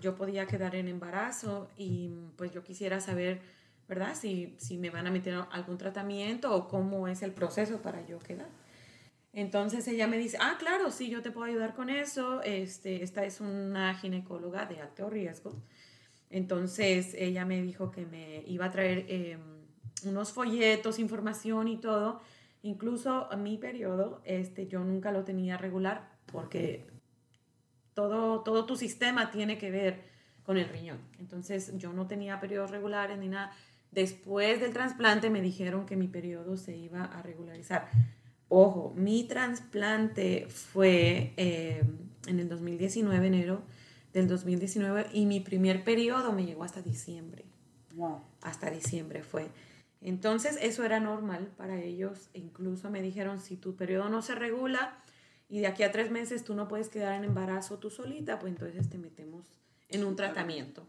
yo 0.00 0.14
podía 0.16 0.46
quedar 0.46 0.74
en 0.74 0.88
embarazo 0.88 1.68
y 1.76 2.10
pues 2.36 2.52
yo 2.52 2.62
quisiera 2.62 3.00
saber, 3.00 3.40
¿verdad? 3.88 4.14
Si, 4.14 4.54
si 4.58 4.78
me 4.78 4.90
van 4.90 5.06
a 5.06 5.10
meter 5.10 5.34
algún 5.50 5.78
tratamiento 5.78 6.54
o 6.54 6.68
cómo 6.68 7.08
es 7.08 7.22
el 7.22 7.32
proceso 7.32 7.80
para 7.82 8.04
yo 8.06 8.18
quedar. 8.18 8.48
Entonces 9.32 9.88
ella 9.88 10.06
me 10.06 10.18
dice, 10.18 10.36
ah, 10.40 10.56
claro, 10.58 10.90
sí, 10.90 11.08
yo 11.08 11.22
te 11.22 11.30
puedo 11.30 11.46
ayudar 11.46 11.74
con 11.74 11.88
eso. 11.88 12.42
Este, 12.42 13.02
esta 13.02 13.24
es 13.24 13.40
una 13.40 13.94
ginecóloga 13.94 14.66
de 14.66 14.80
alto 14.80 15.08
riesgo. 15.08 15.54
Entonces 16.28 17.14
ella 17.14 17.44
me 17.44 17.62
dijo 17.62 17.90
que 17.90 18.04
me 18.04 18.42
iba 18.46 18.66
a 18.66 18.70
traer 18.70 19.06
em, 19.08 19.40
unos 20.04 20.32
folletos, 20.32 20.98
información 20.98 21.68
y 21.68 21.78
todo. 21.78 22.20
Incluso 22.62 23.28
mi 23.38 23.56
periodo, 23.56 24.20
este, 24.24 24.66
yo 24.66 24.80
nunca 24.80 25.12
lo 25.12 25.24
tenía 25.24 25.56
regular 25.56 26.10
porque 26.26 26.91
todo, 27.94 28.40
todo 28.40 28.66
tu 28.66 28.76
sistema 28.76 29.30
tiene 29.30 29.58
que 29.58 29.70
ver 29.70 30.02
con 30.44 30.58
el 30.58 30.68
riñón. 30.68 30.98
Entonces 31.18 31.72
yo 31.78 31.92
no 31.92 32.06
tenía 32.06 32.40
periodos 32.40 32.70
regulares 32.70 33.18
ni 33.18 33.28
nada. 33.28 33.52
Después 33.90 34.60
del 34.60 34.72
trasplante 34.72 35.30
me 35.30 35.40
dijeron 35.40 35.86
que 35.86 35.96
mi 35.96 36.08
periodo 36.08 36.56
se 36.56 36.76
iba 36.76 37.04
a 37.04 37.22
regularizar. 37.22 37.88
Ojo, 38.48 38.92
mi 38.96 39.24
trasplante 39.24 40.46
fue 40.48 41.32
eh, 41.36 41.82
en 42.26 42.40
el 42.40 42.48
2019, 42.48 43.26
enero 43.26 43.62
del 44.12 44.28
2019, 44.28 45.06
y 45.12 45.26
mi 45.26 45.40
primer 45.40 45.84
periodo 45.84 46.32
me 46.32 46.44
llegó 46.44 46.64
hasta 46.64 46.82
diciembre. 46.82 47.44
Wow. 47.94 48.20
Hasta 48.42 48.70
diciembre 48.70 49.22
fue. 49.22 49.48
Entonces 50.00 50.58
eso 50.60 50.84
era 50.84 51.00
normal 51.00 51.50
para 51.56 51.80
ellos. 51.80 52.28
Incluso 52.34 52.90
me 52.90 53.02
dijeron, 53.02 53.40
si 53.40 53.56
tu 53.56 53.76
periodo 53.76 54.08
no 54.08 54.20
se 54.20 54.34
regula, 54.34 54.98
y 55.52 55.60
de 55.60 55.66
aquí 55.66 55.82
a 55.82 55.92
tres 55.92 56.10
meses 56.10 56.44
tú 56.44 56.54
no 56.54 56.66
puedes 56.66 56.88
quedar 56.88 57.12
en 57.12 57.24
embarazo 57.24 57.78
tú 57.78 57.90
solita, 57.90 58.38
pues 58.38 58.54
entonces 58.54 58.88
te 58.88 58.96
metemos 58.96 59.46
en 59.90 60.02
un 60.02 60.16
tratamiento. 60.16 60.86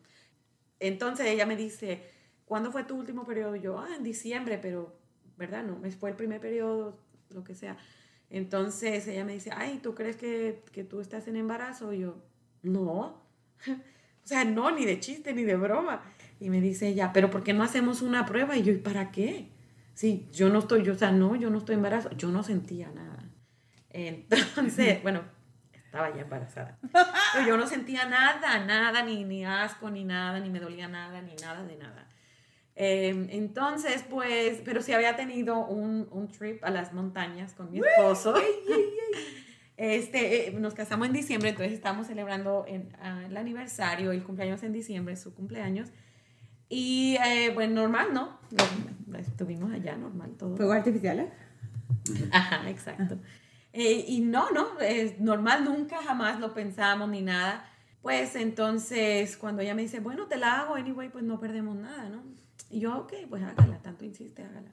Entonces 0.80 1.26
ella 1.26 1.46
me 1.46 1.58
dice, 1.58 2.02
¿cuándo 2.46 2.72
fue 2.72 2.86
tu 2.86 2.96
último 2.96 3.26
periodo? 3.26 3.58
Y 3.58 3.60
yo, 3.60 3.78
ah, 3.78 3.94
en 3.94 4.04
diciembre, 4.04 4.58
pero, 4.58 4.98
¿verdad? 5.36 5.66
No, 5.66 5.82
fue 6.00 6.12
el 6.12 6.16
primer 6.16 6.40
periodo, 6.40 6.98
lo 7.32 7.44
que 7.44 7.56
sea. 7.56 7.76
Entonces 8.30 9.06
ella 9.10 9.26
me 9.26 9.34
dice, 9.34 9.50
ay, 9.54 9.82
¿tú 9.84 9.96
crees 9.96 10.16
que, 10.16 10.64
que 10.72 10.86
tú 10.86 11.02
estás 11.02 11.28
en 11.28 11.36
embarazo? 11.36 11.92
Y 11.92 12.00
yo, 12.00 12.24
no. 12.62 13.22
o 13.68 14.26
sea, 14.26 14.46
no, 14.46 14.72
ni 14.72 14.86
de 14.86 14.98
chiste, 15.02 15.34
ni 15.34 15.44
de 15.44 15.58
broma. 15.58 16.04
Y 16.40 16.50
me 16.50 16.62
dice 16.62 16.88
ella, 16.88 17.12
pero 17.12 17.30
¿por 17.30 17.44
qué 17.44 17.52
no 17.52 17.64
hacemos 17.64 18.02
una 18.02 18.26
prueba? 18.26 18.56
Y 18.56 18.64
yo, 18.64 18.72
¿y 18.72 18.78
para 18.78 19.12
qué? 19.12 19.50
Sí, 19.94 20.30
yo 20.32 20.48
no 20.48 20.60
estoy, 20.60 20.84
yo, 20.84 20.94
o 20.94 20.98
sea, 20.98 21.12
no, 21.12 21.36
yo 21.36 21.50
no 21.50 21.58
estoy 21.58 21.76
embarazo. 21.76 22.12
Yo 22.12 22.30
no 22.30 22.44
sentía 22.44 22.90
nada. 22.92 23.13
Entonces, 23.94 25.02
bueno, 25.04 25.22
estaba 25.72 26.14
ya 26.16 26.24
embarazada. 26.24 26.80
Pero 27.34 27.48
yo 27.48 27.58
no 27.58 27.68
sentía 27.68 28.06
nada, 28.06 28.66
nada, 28.66 29.04
ni, 29.04 29.24
ni 29.24 29.46
asco, 29.46 29.90
ni 29.92 30.04
nada, 30.04 30.40
ni 30.40 30.50
me 30.50 30.60
dolía 30.60 30.88
nada, 30.88 31.22
ni 31.22 31.36
nada 31.36 31.64
de 31.64 31.78
nada. 31.78 32.08
Em, 32.76 33.28
entonces, 33.30 34.04
pues, 34.10 34.62
pero 34.66 34.82
sí 34.82 34.94
había 34.94 35.16
tenido 35.16 35.68
un, 35.68 36.08
un, 36.12 36.28
trip 36.30 36.64
a 36.64 36.72
las 36.72 36.94
montañas 36.94 37.54
con 37.54 37.72
mi 37.72 37.80
esposo. 37.80 38.34
Este, 39.76 40.50
eh, 40.50 40.52
nos 40.52 40.76
casamos 40.76 41.08
en 41.08 41.14
diciembre, 41.14 41.50
entonces 41.50 41.74
estamos 41.74 42.06
celebrando 42.06 42.64
en, 42.68 42.96
ah, 43.02 43.24
el 43.26 43.36
aniversario, 43.36 44.12
el 44.12 44.24
cumpleaños 44.24 44.62
en 44.62 44.72
diciembre, 44.72 45.16
su 45.16 45.34
cumpleaños. 45.34 45.90
Y 46.70 47.18
eh, 47.26 47.52
bueno, 47.54 47.82
normal, 47.82 48.14
¿no? 48.14 48.40
Estuvimos 49.18 49.72
allá, 49.74 49.98
normal 49.98 50.36
todo. 50.38 50.56
Fuegos 50.56 50.76
artificiales. 50.76 51.28
Ajá, 52.32 52.70
exacto. 52.70 53.18
Eh, 53.74 54.06
y 54.08 54.22
no, 54.22 54.52
no, 54.52 54.80
es 54.80 55.20
normal, 55.20 55.66
nunca 55.66 56.02
jamás 56.04 56.40
lo 56.40 56.54
pensamos 56.54 57.10
ni 57.10 57.22
nada. 57.22 57.70
Pues 58.02 58.36
entonces, 58.36 59.36
cuando 59.38 59.62
ella 59.64 59.74
me 59.74 59.82
dice, 59.82 60.00
bueno, 60.00 60.28
te 60.28 60.38
la 60.38 60.60
hago, 60.62 60.76
anyway, 60.76 61.10
pues 61.10 61.24
no 61.24 61.40
perdemos 61.40 61.76
nada, 61.76 62.08
¿no? 62.10 62.24
Y 62.70 62.82
yo, 62.82 62.98
ok, 62.98 63.14
pues 63.30 63.42
hágala, 63.44 63.82
tanto 63.82 64.06
insiste, 64.06 64.44
hágala. 64.44 64.72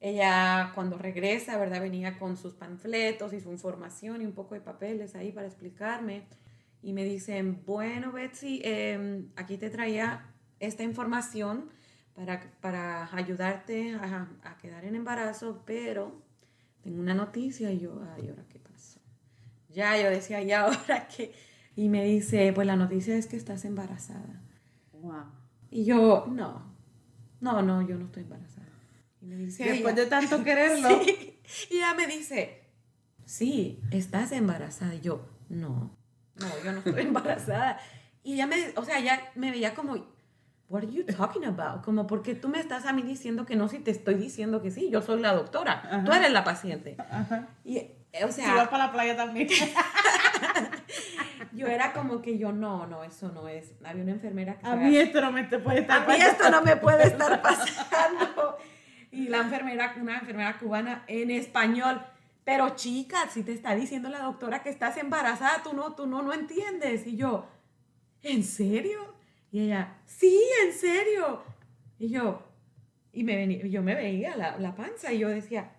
Ella, 0.00 0.72
cuando 0.74 0.96
regresa, 0.96 1.58
¿verdad? 1.58 1.82
Venía 1.82 2.18
con 2.18 2.38
sus 2.38 2.54
panfletos 2.54 3.34
y 3.34 3.40
su 3.40 3.50
información 3.52 4.22
y 4.22 4.26
un 4.26 4.32
poco 4.32 4.54
de 4.54 4.62
papeles 4.62 5.14
ahí 5.14 5.30
para 5.30 5.46
explicarme. 5.46 6.26
Y 6.82 6.94
me 6.94 7.04
dicen, 7.04 7.62
bueno, 7.66 8.12
Betsy, 8.12 8.62
eh, 8.64 9.26
aquí 9.36 9.58
te 9.58 9.68
traía 9.68 10.32
esta 10.58 10.84
información 10.84 11.68
para, 12.14 12.40
para 12.62 13.14
ayudarte 13.14 13.94
a, 13.94 14.28
a 14.42 14.56
quedar 14.56 14.86
en 14.86 14.94
embarazo, 14.94 15.62
pero 15.66 16.29
tengo 16.90 17.02
una 17.02 17.14
noticia 17.14 17.70
y 17.70 17.78
yo, 17.78 18.02
ay, 18.16 18.28
¿ahora 18.28 18.44
qué 18.48 18.58
pasó? 18.58 18.98
Ya, 19.68 19.96
yo 19.96 20.10
decía, 20.10 20.42
¿y 20.42 20.50
ahora 20.50 21.06
qué? 21.16 21.32
Y 21.76 21.88
me 21.88 22.04
dice, 22.04 22.52
pues 22.52 22.66
la 22.66 22.74
noticia 22.74 23.16
es 23.16 23.28
que 23.28 23.36
estás 23.36 23.64
embarazada. 23.64 24.42
Wow. 24.92 25.26
Y 25.70 25.84
yo, 25.84 26.26
no, 26.28 26.74
no, 27.40 27.62
no, 27.62 27.86
yo 27.86 27.96
no 27.96 28.06
estoy 28.06 28.24
embarazada. 28.24 28.66
Y 29.22 29.26
me 29.26 29.36
dice, 29.36 29.64
Después 29.64 29.94
ella, 29.94 30.02
de 30.02 30.10
tanto 30.10 30.42
quererlo. 30.44 30.88
Sí. 31.04 31.38
Y 31.70 31.76
ella 31.76 31.94
me 31.94 32.08
dice, 32.08 32.64
sí, 33.24 33.80
estás 33.92 34.32
embarazada. 34.32 34.96
Y 34.96 35.00
yo, 35.00 35.28
no, 35.48 35.96
no, 36.34 36.64
yo 36.64 36.72
no 36.72 36.78
estoy 36.78 37.02
embarazada. 37.06 37.78
Y 38.24 38.34
ella 38.34 38.48
me, 38.48 38.72
o 38.76 38.84
sea, 38.84 38.98
ella 38.98 39.30
me 39.36 39.52
veía 39.52 39.76
como, 39.76 40.09
what 40.70 40.84
are 40.84 40.90
you 40.90 41.04
talking 41.04 41.44
about? 41.44 41.84
Como, 41.84 42.06
porque 42.06 42.34
tú 42.34 42.48
me 42.48 42.60
estás 42.60 42.86
a 42.86 42.92
mí 42.92 43.02
diciendo 43.02 43.44
que 43.44 43.56
no 43.56 43.68
si 43.68 43.80
te 43.80 43.90
estoy 43.90 44.14
diciendo 44.14 44.62
que 44.62 44.70
sí? 44.70 44.88
Yo 44.88 45.02
soy 45.02 45.20
la 45.20 45.34
doctora, 45.34 45.82
tú 46.04 46.12
Ajá. 46.12 46.20
eres 46.20 46.32
la 46.32 46.44
paciente. 46.44 46.96
Ajá. 47.10 47.48
Y, 47.64 47.78
o 48.24 48.28
Si 48.28 48.40
sea, 48.40 48.54
vas 48.54 48.68
para 48.68 48.86
la 48.86 48.92
playa 48.92 49.16
también. 49.16 49.48
yo 51.52 51.66
era 51.66 51.92
como 51.92 52.22
que 52.22 52.38
yo, 52.38 52.52
no, 52.52 52.86
no, 52.86 53.02
eso 53.02 53.30
no 53.32 53.48
es. 53.48 53.72
Había 53.84 54.04
una 54.04 54.12
enfermera 54.12 54.58
que 54.58 54.66
A 54.66 54.76
mí 54.76 54.96
esto 54.96 55.20
no 55.20 55.32
me 55.32 55.44
puede 55.44 55.80
estar 55.80 56.02
a 56.02 56.06
mí 56.06 56.14
esto 56.22 56.50
no 56.50 56.62
me 56.62 56.76
puede 56.76 57.04
estar 57.08 57.42
pasando. 57.42 58.56
Y 59.10 59.28
la 59.28 59.38
enfermera, 59.38 59.92
una 60.00 60.18
enfermera 60.18 60.56
cubana 60.56 61.04
en 61.08 61.32
español. 61.32 62.00
Pero 62.44 62.70
chica, 62.70 63.28
si 63.28 63.42
te 63.42 63.52
está 63.52 63.74
diciendo 63.74 64.08
la 64.08 64.20
doctora 64.20 64.62
que 64.62 64.70
estás 64.70 64.96
embarazada, 64.98 65.62
tú 65.64 65.72
no, 65.74 65.94
tú 65.94 66.06
no, 66.06 66.22
no 66.22 66.32
entiendes. 66.32 67.06
Y 67.08 67.16
yo, 67.16 67.46
¿en 68.22 68.44
serio? 68.44 69.19
Y 69.50 69.60
ella, 69.60 69.98
sí, 70.06 70.40
en 70.64 70.72
serio. 70.72 71.42
Y 71.98 72.08
yo, 72.08 72.42
y 73.12 73.24
me 73.24 73.36
venía, 73.36 73.66
yo 73.66 73.82
me 73.82 73.94
veía 73.94 74.36
la, 74.36 74.58
la 74.58 74.74
panza 74.74 75.12
y 75.12 75.18
yo 75.18 75.28
decía, 75.28 75.72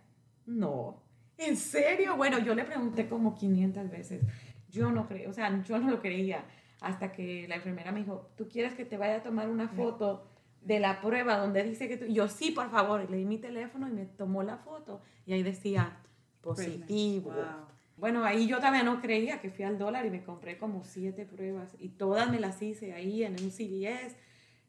no, 0.45 1.01
¿en 1.37 1.57
serio? 1.57 2.15
Bueno, 2.17 2.39
yo 2.39 2.53
le 2.55 2.63
pregunté 2.63 3.07
como 3.07 3.35
500 3.35 3.89
veces. 3.89 4.23
Yo 4.69 4.91
no 4.91 5.07
creo, 5.07 5.29
o 5.29 5.33
sea, 5.33 5.63
yo 5.63 5.79
no 5.79 5.89
lo 5.89 6.01
creía. 6.01 6.45
Hasta 6.81 7.11
que 7.11 7.47
la 7.47 7.55
enfermera 7.55 7.91
me 7.91 7.99
dijo, 7.99 8.31
¿tú 8.35 8.47
quieres 8.47 8.73
que 8.73 8.85
te 8.85 8.97
vaya 8.97 9.17
a 9.17 9.23
tomar 9.23 9.49
una 9.49 9.67
foto 9.67 10.27
de 10.61 10.79
la 10.79 10.99
prueba 10.99 11.37
donde 11.37 11.63
dice 11.63 11.87
que 11.87 11.97
tú... 11.97 12.05
Y 12.05 12.13
yo, 12.13 12.27
sí, 12.27 12.51
por 12.51 12.71
favor. 12.71 13.05
Y 13.07 13.11
le 13.11 13.17
di 13.17 13.25
mi 13.25 13.37
teléfono 13.37 13.87
y 13.87 13.91
me 13.91 14.05
tomó 14.05 14.41
la 14.41 14.57
foto. 14.57 15.01
Y 15.25 15.33
ahí 15.33 15.43
decía, 15.43 15.99
positivo. 16.41 17.31
Wow. 17.31 17.70
Bueno, 17.97 18.23
ahí 18.23 18.47
yo 18.47 18.57
todavía 18.57 18.83
no 18.83 19.01
creía 19.01 19.39
que 19.41 19.51
fui 19.51 19.63
al 19.63 19.77
dólar 19.77 20.05
y 20.05 20.09
me 20.09 20.23
compré 20.23 20.57
como 20.57 20.83
siete 20.83 21.25
pruebas 21.25 21.75
y 21.77 21.89
todas 21.89 22.29
me 22.31 22.39
las 22.39 22.61
hice 22.61 22.93
ahí 22.93 23.23
en 23.23 23.33
un 23.33 23.51
CVS 23.51 24.15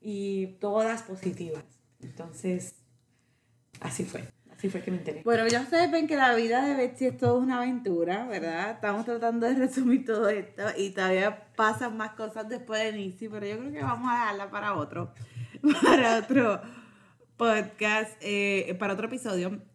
y 0.00 0.58
todas 0.60 1.02
positivas. 1.02 1.64
Entonces, 2.00 2.74
así 3.80 4.04
fue, 4.04 4.24
así 4.50 4.68
fue 4.68 4.82
que 4.82 4.90
me 4.90 4.98
enteré. 4.98 5.22
Bueno, 5.24 5.46
ya 5.46 5.62
ustedes 5.62 5.90
ven 5.90 6.06
que 6.06 6.16
la 6.16 6.34
vida 6.34 6.64
de 6.66 6.74
Betsy 6.74 7.06
es 7.06 7.16
toda 7.16 7.34
una 7.34 7.58
aventura, 7.58 8.26
¿verdad? 8.26 8.72
Estamos 8.72 9.04
tratando 9.04 9.46
de 9.46 9.54
resumir 9.54 10.04
todo 10.04 10.28
esto 10.28 10.64
y 10.76 10.90
todavía 10.90 11.52
pasan 11.54 11.96
más 11.96 12.12
cosas 12.12 12.48
después 12.48 12.82
de 12.82 12.92
Nisi, 12.92 13.28
pero 13.28 13.46
yo 13.46 13.58
creo 13.58 13.72
que 13.72 13.82
vamos 13.82 14.08
a 14.10 14.14
dejarla 14.14 14.50
para 14.50 14.74
otro, 14.74 15.14
para 15.82 16.18
otro 16.18 16.60
podcast, 17.36 18.12
eh, 18.20 18.76
para 18.78 18.94
otro 18.94 19.06
episodio. 19.06 19.71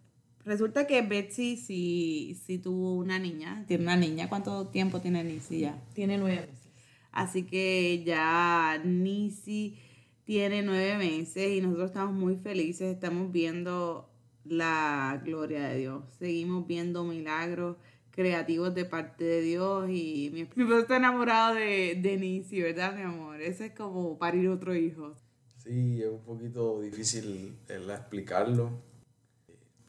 Resulta 0.48 0.88
que 0.88 1.01
Betsy 1.01 1.58
sí, 1.58 2.39
sí 2.46 2.58
tuvo 2.58 2.96
una 2.96 3.20
niña, 3.20 3.66
tiene 3.68 3.84
una 3.84 3.98
niña. 3.98 4.30
¿Cuánto 4.30 4.68
tiempo 4.68 5.01
tiene 5.01 5.22
Nisi 5.22 5.60
ya? 5.60 5.84
Tiene 5.94 6.18
nueve 6.18 6.48
meses. 6.50 6.72
Así 7.12 7.44
que 7.44 8.01
ya 8.06 8.82
Nisi 8.86 9.77
tiene 10.24 10.62
nueve 10.63 10.98
meses 10.98 11.51
y 11.51 11.60
nosotros 11.60 11.88
estamos 11.88 12.16
muy 12.16 12.38
felices. 12.38 12.94
Estamos 12.94 13.30
viendo 13.30 14.10
la 14.46 15.22
gloria 15.25 15.68
de 15.68 15.80
Dios. 15.80 16.04
Seguimos 16.18 16.66
viendo 16.66 17.04
milagros 17.04 17.75
creativos 18.12 18.74
de 18.74 18.86
parte 18.86 19.25
de 19.25 19.42
Dios 19.42 19.89
y 19.89 20.30
mi 20.34 20.42
esposo 20.42 20.80
está 20.80 20.96
enamorado 20.96 21.56
de, 21.56 22.00
de 22.01 22.16
Nisi, 22.16 22.62
¿verdad, 22.62 22.96
mi 22.96 23.01
amor? 23.01 23.42
Ese 23.42 23.66
es 23.66 23.72
como 23.74 24.18
parir 24.18 24.48
otro 24.48 24.74
hijo. 24.74 25.13
Sí, 25.58 26.01
es 26.01 26.08
un 26.10 26.24
poquito 26.24 26.80
difícil 26.80 27.58
¿verdad? 27.68 27.98
explicarlo, 27.98 28.82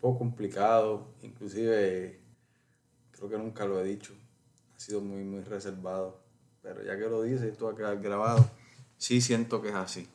poco 0.01 0.19
complicado, 0.19 1.15
inclusive 1.23 2.21
creo 3.13 3.29
que 3.29 3.39
nunca 3.39 3.67
lo 3.67 3.81
he 3.81 3.85
dicho, 3.85 4.15
ha 4.77 4.79
sido 4.79 5.01
muy, 5.01 5.25
muy 5.25 5.43
reservado, 5.43 6.21
pero 6.63 6.85
ya 6.85 6.97
que 6.97 7.09
lo 7.09 7.23
dice, 7.23 7.49
esto 7.49 7.67
va 7.67 7.73
a 7.73 7.77
quedar 7.77 8.01
grabado, 8.01 8.49
sí 8.97 9.21
siento 9.21 9.61
que 9.61 9.69
es 9.69 9.75
así, 9.75 10.09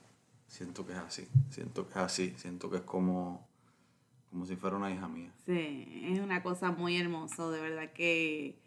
siento 0.48 0.86
que 0.86 0.94
es 0.94 1.00
así, 1.00 1.28
siento 1.50 1.86
que 1.88 1.92
es 1.92 1.98
así, 1.98 2.34
siento 2.38 2.70
que 2.70 2.78
es 2.78 2.84
como, 2.84 3.48
como 4.30 4.46
si 4.46 4.56
fuera 4.56 4.78
una 4.78 4.92
hija 4.92 5.08
mía. 5.08 5.32
Sí, 5.46 6.08
es 6.12 6.20
una 6.20 6.42
cosa 6.42 6.72
muy 6.72 6.98
hermosa, 6.98 7.50
de 7.50 7.62
verdad 7.62 7.92
que 7.94 8.58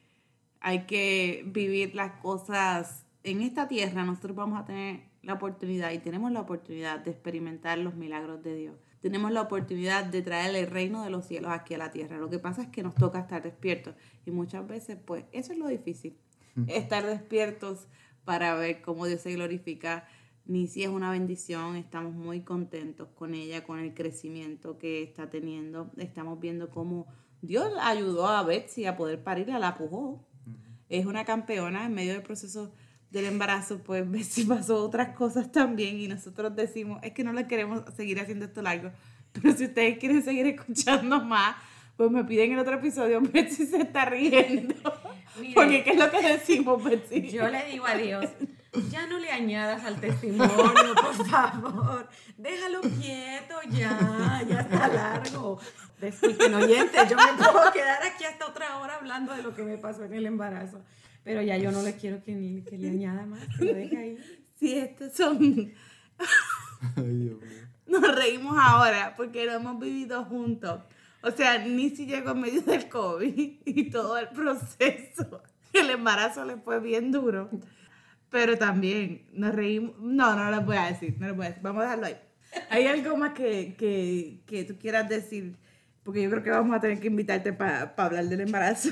hay 0.61 0.87
que 0.87 1.45
vivir 1.47 1.95
las 1.95 2.21
cosas 2.21 3.05
en 3.23 3.41
esta 3.41 3.69
tierra. 3.69 4.05
Nosotros 4.05 4.37
vamos 4.37 4.61
a 4.61 4.65
tener 4.65 5.01
la 5.23 5.35
oportunidad 5.35 5.93
y 5.93 5.99
tenemos 5.99 6.33
la 6.33 6.41
oportunidad 6.41 7.01
de 7.01 7.11
experimentar 7.11 7.79
los 7.79 7.95
milagros 7.95 8.43
de 8.43 8.55
Dios. 8.57 8.77
Tenemos 9.01 9.31
la 9.31 9.43
oportunidad 9.43 10.05
de 10.05 10.23
traer 10.23 10.55
el 10.55 10.67
reino 10.67 11.05
de 11.05 11.11
los 11.11 11.27
cielos 11.27 11.53
aquí 11.53 11.75
a 11.75 11.79
la 11.79 11.91
tierra. 11.91 12.19
Lo 12.19 12.31
que 12.31 12.39
pasa 12.39 12.63
es 12.63 12.69
que 12.69 12.83
nos 12.83 12.95
toca 12.95 13.21
estar 13.21 13.43
despiertos 13.43 13.95
y 14.25 14.31
muchas 14.31 14.67
veces, 14.67 14.99
pues, 15.05 15.25
eso 15.33 15.53
es 15.53 15.59
lo 15.59 15.69
difícil, 15.69 16.17
estar 16.67 17.07
despiertos 17.07 17.87
para 18.25 18.55
ver 18.55 18.83
cómo 18.83 19.07
Dios 19.07 19.21
se 19.21 19.33
glorifica. 19.35 20.07
Nisi 20.47 20.85
es 20.85 20.89
una 20.89 21.11
bendición, 21.11 21.77
estamos 21.77 22.15
muy 22.15 22.41
contentos 22.41 23.09
con 23.15 23.35
ella, 23.35 23.65
con 23.65 23.79
el 23.79 23.95
crecimiento 23.95 24.79
que 24.79 25.03
está 25.03 25.29
teniendo. 25.29 25.91
Estamos 25.97 26.41
viendo 26.41 26.71
cómo 26.71 27.07
Dios 27.43 27.73
ayudó 27.81 28.27
a 28.29 28.43
Betsy 28.43 28.87
a 28.87 28.97
poder 28.97 29.23
parir, 29.23 29.49
la 29.49 29.77
pujó. 29.77 30.25
Es 30.89 31.07
una 31.07 31.25
campeona 31.25 31.85
en 31.85 31.95
medio 31.95 32.13
del 32.13 32.23
proceso 32.23 32.73
del 33.11 33.27
embarazo, 33.27 33.79
pues 33.79 34.09
Betsy 34.11 34.45
pasó 34.45 34.85
otras 34.85 35.15
cosas 35.17 35.51
también 35.53 35.99
y 36.01 36.09
nosotros 36.09 36.55
decimos, 36.55 37.01
es 37.03 37.13
que 37.13 37.25
no 37.25 37.33
le 37.33 37.47
queremos 37.47 37.83
seguir 37.97 38.21
haciendo 38.21 38.45
esto 38.47 38.63
largo, 38.63 38.91
pero 39.33 39.55
si 39.55 39.65
ustedes 39.65 39.99
quieren 39.99 40.23
seguir 40.23 40.47
escuchando 40.47 41.21
más, 41.21 41.57
pues 41.97 42.11
me 42.11 42.25
piden 42.25 42.53
el 42.53 42.59
otro 42.59 42.77
episodio, 42.77 43.21
Betsy 43.33 43.67
se 43.67 43.79
está 43.79 44.05
riendo. 44.05 44.75
Porque 45.55 45.83
¿qué 45.83 45.91
es 45.91 45.99
lo 45.99 46.11
que 46.11 46.23
decimos, 46.23 46.83
Betsy? 46.83 47.29
Yo 47.29 47.49
le 47.49 47.65
digo 47.67 47.87
a 47.87 47.95
Dios, 47.95 48.25
ya 48.91 49.07
no 49.07 49.19
le 49.19 49.31
añadas 49.31 49.85
al 49.85 50.01
testimonio, 50.01 50.95
por 50.95 51.27
favor. 51.27 52.09
Déjalo 52.37 52.81
quieto 52.81 53.57
ya, 53.71 54.43
ya 54.49 54.61
está 54.61 54.89
largo. 54.89 55.59
Disculpen 56.01 56.55
oyentes, 56.55 57.09
yo 57.09 57.17
me 57.17 57.43
puedo 57.43 57.73
quedar 57.73 58.03
aquí 58.03 58.25
hasta 58.25 58.47
otra 58.47 58.79
hora 58.79 58.97
hablando 58.97 59.35
de 59.35 59.43
lo 59.43 59.55
que 59.55 59.63
me 59.63 59.79
pasó 59.79 60.05
en 60.05 60.15
el 60.15 60.27
embarazo. 60.27 60.83
Pero 61.27 61.43
ya 61.43 61.57
yo 61.57 61.73
no 61.73 61.83
le 61.83 61.97
quiero 62.01 62.23
que, 62.23 62.37
ni, 62.37 62.63
que 62.63 62.79
le 62.79 62.89
añada 62.89 63.27
más, 63.27 63.41
que 63.59 63.65
lo 63.65 63.75
deje 63.75 63.97
ahí. 63.99 64.19
Sí, 64.59 64.73
estos 64.75 65.13
son... 65.13 65.39
Ay, 66.97 67.15
Dios 67.15 67.39
mío. 67.43 67.67
Nos 67.87 68.17
reímos 68.17 68.57
ahora 68.59 69.13
porque 69.15 69.45
lo 69.45 69.53
hemos 69.53 69.79
vivido 69.79 70.25
juntos. 70.25 70.81
O 71.21 71.31
sea, 71.31 71.59
Nisi 71.59 72.07
llegó 72.07 72.31
en 72.31 72.41
medio 72.41 72.63
del 72.63 72.89
COVID 72.89 73.53
y 73.67 73.91
todo 73.91 74.17
el 74.17 74.29
proceso. 74.29 75.43
El 75.75 75.91
embarazo 75.91 76.47
le 76.47 76.57
fue 76.57 76.81
bien 76.81 77.13
duro. 77.13 77.51
Pero 78.31 78.57
también 78.57 79.27
nos 79.35 79.55
reímos. 79.55 79.95
No, 79.99 80.35
no 80.35 80.51
les 80.51 80.65
voy 80.65 80.77
a 80.79 80.87
decir. 80.87 81.17
No 81.19 81.27
les 81.27 81.37
voy 81.37 81.45
a 81.45 81.49
decir. 81.51 81.63
Vamos 81.63 81.83
a 81.83 81.85
dejarlo 81.85 82.07
ahí. 82.07 82.17
¿Hay 82.71 82.87
algo 82.87 83.15
más 83.19 83.35
que, 83.35 83.75
que, 83.77 84.41
que 84.47 84.65
tú 84.65 84.79
quieras 84.79 85.07
decir? 85.07 85.55
Porque 86.03 86.23
yo 86.23 86.31
creo 86.31 86.43
que 86.43 86.51
vamos 86.51 86.75
a 86.75 86.81
tener 86.81 86.99
que 86.99 87.09
invitarte 87.09 87.53
para 87.53 87.93
hablar 87.95 88.25
del 88.25 88.41
embarazo. 88.41 88.89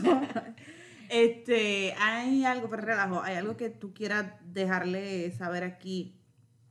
Este, 1.14 1.94
hay 1.98 2.44
algo, 2.44 2.68
para 2.68 2.82
relajo, 2.82 3.22
hay 3.22 3.36
algo 3.36 3.56
que 3.56 3.70
tú 3.70 3.94
quieras 3.94 4.32
dejarle 4.44 5.30
saber 5.30 5.62
aquí 5.62 6.20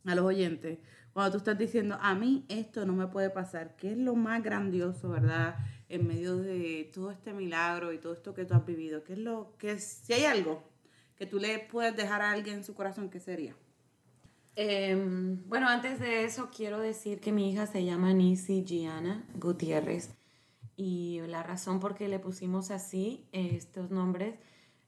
a 0.06 0.16
los 0.16 0.26
oyentes. 0.26 0.80
Cuando 1.14 1.32
tú 1.32 1.38
estás 1.38 1.58
diciendo, 1.58 1.98
a 2.02 2.14
mí 2.16 2.46
esto 2.50 2.86
no 2.86 2.94
me 2.94 3.08
puede 3.08 3.30
pasar, 3.30 3.76
que 3.76 3.92
es 3.92 3.98
lo 3.98 4.16
más 4.16 4.44
grandioso, 4.44 5.10
¿verdad? 5.10 5.56
en 5.94 6.08
medio 6.08 6.38
de 6.38 6.90
todo 6.92 7.12
este 7.12 7.34
milagro 7.34 7.94
y 7.94 8.00
todo 8.00 8.14
esto 8.14 8.34
que 8.34 8.46
tú 8.46 8.56
has 8.56 8.66
vivido? 8.66 9.04
¿Qué 9.04 9.14
es 9.14 9.20
lo 9.20 9.56
que 9.58 9.78
si 9.78 10.12
hay 10.14 10.26
algo 10.26 10.64
que 11.16 11.28
tú 11.28 11.38
le 11.38 11.60
puedes 11.60 11.96
dejar 11.96 12.22
a 12.22 12.32
alguien 12.32 12.58
en 12.58 12.64
su 12.64 12.74
corazón, 12.74 13.10
qué 13.10 13.20
sería? 13.20 13.56
Em, 14.56 15.48
bueno, 15.48 15.68
antes 15.68 16.00
de 16.00 16.24
eso 16.24 16.50
quiero 16.56 16.80
decir 16.80 17.20
que 17.20 17.32
mi 17.32 17.52
hija 17.52 17.68
se 17.68 17.86
llama 17.86 18.14
Nisi 18.14 18.64
Gianna 18.64 19.24
Gutiérrez 19.36 20.10
y 20.76 21.22
la 21.28 21.44
razón 21.44 21.80
por 21.80 21.96
qué 21.96 22.08
le 22.08 22.20
pusimos 22.20 22.72
así 22.72 23.28
estos 23.32 23.92
nombres 23.92 24.36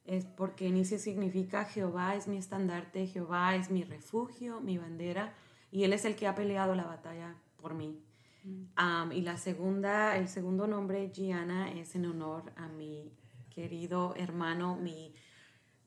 es 0.06 0.26
porque 0.26 0.70
Nisi 0.72 1.00
significa 1.00 1.66
Jehová 1.66 2.16
es 2.16 2.28
mi 2.28 2.38
estandarte, 2.38 3.08
Jehová 3.08 3.56
es 3.56 3.72
mi 3.72 3.84
refugio, 3.84 4.62
mi 4.62 4.78
bandera 4.78 5.34
y 5.72 5.84
él 5.84 5.94
es 5.94 6.06
el 6.06 6.16
que 6.16 6.28
ha 6.28 6.36
peleado 6.36 6.76
la 6.76 6.86
batalla 6.86 7.36
por 7.58 7.74
mí. 7.74 8.00
Um, 8.46 9.12
y 9.12 9.22
la 9.22 9.38
segunda, 9.38 10.18
el 10.18 10.28
segundo 10.28 10.68
nombre, 10.68 11.10
Gianna, 11.12 11.72
es 11.72 11.96
en 11.96 12.06
honor 12.06 12.54
a 12.56 12.68
mi 12.68 13.12
querido 13.50 14.14
hermano, 14.16 14.76
mi, 14.76 15.16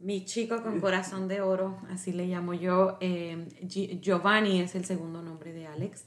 mi 0.01 0.25
chico 0.25 0.63
con 0.63 0.81
corazón 0.81 1.29
de 1.29 1.41
oro, 1.41 1.79
así 1.89 2.13
le 2.13 2.27
llamo 2.27 2.55
yo. 2.55 2.99
Eh, 3.01 3.47
Giovanni 4.01 4.61
es 4.61 4.75
el 4.75 4.85
segundo 4.85 5.23
nombre 5.23 5.53
de 5.53 5.69
Alex. 5.69 6.05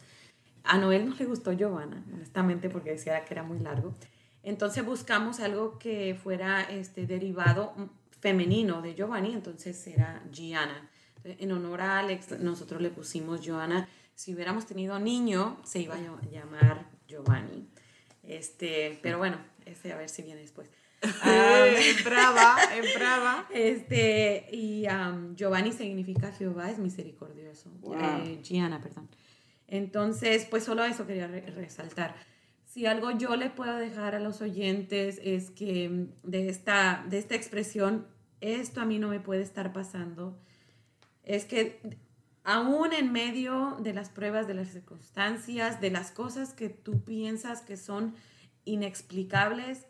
A 0.63 0.77
Noel 0.77 1.09
no 1.09 1.15
le 1.15 1.25
gustó 1.25 1.51
Giovanna, 1.53 2.03
honestamente, 2.13 2.69
porque 2.69 2.91
decía 2.91 3.23
que 3.25 3.33
era 3.33 3.43
muy 3.43 3.59
largo. 3.59 3.95
Entonces 4.43 4.85
buscamos 4.85 5.39
algo 5.39 5.77
que 5.77 6.17
fuera 6.21 6.61
este, 6.61 7.05
derivado 7.05 7.73
femenino 8.19 8.81
de 8.81 8.95
Giovanni, 8.95 9.33
entonces 9.33 9.85
era 9.87 10.23
Gianna. 10.31 10.89
En 11.23 11.51
honor 11.51 11.81
a 11.81 11.99
Alex, 11.99 12.39
nosotros 12.39 12.81
le 12.81 12.89
pusimos 12.89 13.41
Joana. 13.45 13.87
Si 14.15 14.33
hubiéramos 14.33 14.65
tenido 14.65 14.99
niño, 14.99 15.59
se 15.63 15.81
iba 15.81 15.95
a 15.95 15.99
llamar 16.31 16.87
Giovanni. 17.07 17.67
Este, 18.23 18.99
pero 19.01 19.17
bueno, 19.17 19.37
ese 19.65 19.93
a 19.93 19.97
ver 19.97 20.09
si 20.09 20.21
viene 20.23 20.41
después. 20.41 20.69
es 21.01 22.03
brava, 22.03 22.57
brava. 22.95 23.47
Este, 23.51 24.47
y 24.51 24.85
Giovanni 25.35 25.71
significa 25.71 26.31
Jehová 26.31 26.69
es 26.69 26.77
misericordioso. 26.77 27.71
Eh, 27.99 28.39
Gianna, 28.43 28.81
perdón. 28.81 29.09
Entonces, 29.71 30.45
pues 30.49 30.65
solo 30.65 30.83
eso 30.83 31.07
quería 31.07 31.27
resaltar. 31.27 32.13
Si 32.65 32.85
algo 32.85 33.11
yo 33.11 33.37
le 33.37 33.49
puedo 33.49 33.77
dejar 33.77 34.15
a 34.15 34.19
los 34.19 34.41
oyentes 34.41 35.19
es 35.23 35.49
que 35.49 36.09
de 36.23 36.49
esta, 36.49 37.05
de 37.09 37.17
esta 37.17 37.35
expresión, 37.35 38.05
esto 38.41 38.81
a 38.81 38.85
mí 38.85 38.99
no 38.99 39.07
me 39.07 39.21
puede 39.21 39.41
estar 39.41 39.71
pasando, 39.71 40.37
es 41.23 41.45
que 41.45 41.79
aún 42.43 42.91
en 42.91 43.13
medio 43.13 43.77
de 43.79 43.93
las 43.93 44.09
pruebas, 44.09 44.45
de 44.45 44.55
las 44.55 44.67
circunstancias, 44.67 45.79
de 45.79 45.89
las 45.89 46.11
cosas 46.11 46.53
que 46.53 46.67
tú 46.67 47.05
piensas 47.05 47.61
que 47.61 47.77
son 47.77 48.13
inexplicables, 48.65 49.85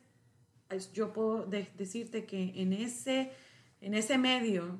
yo 0.93 1.11
puedo 1.11 1.47
decirte 1.47 2.25
que 2.25 2.61
en 2.61 2.71
ese, 2.73 3.31
en 3.81 3.95
ese 3.95 4.19
medio 4.19 4.77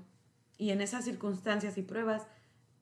y 0.60 0.70
en 0.70 0.79
esas 0.79 1.05
circunstancias 1.05 1.75
y 1.79 1.81
pruebas, 1.81 2.27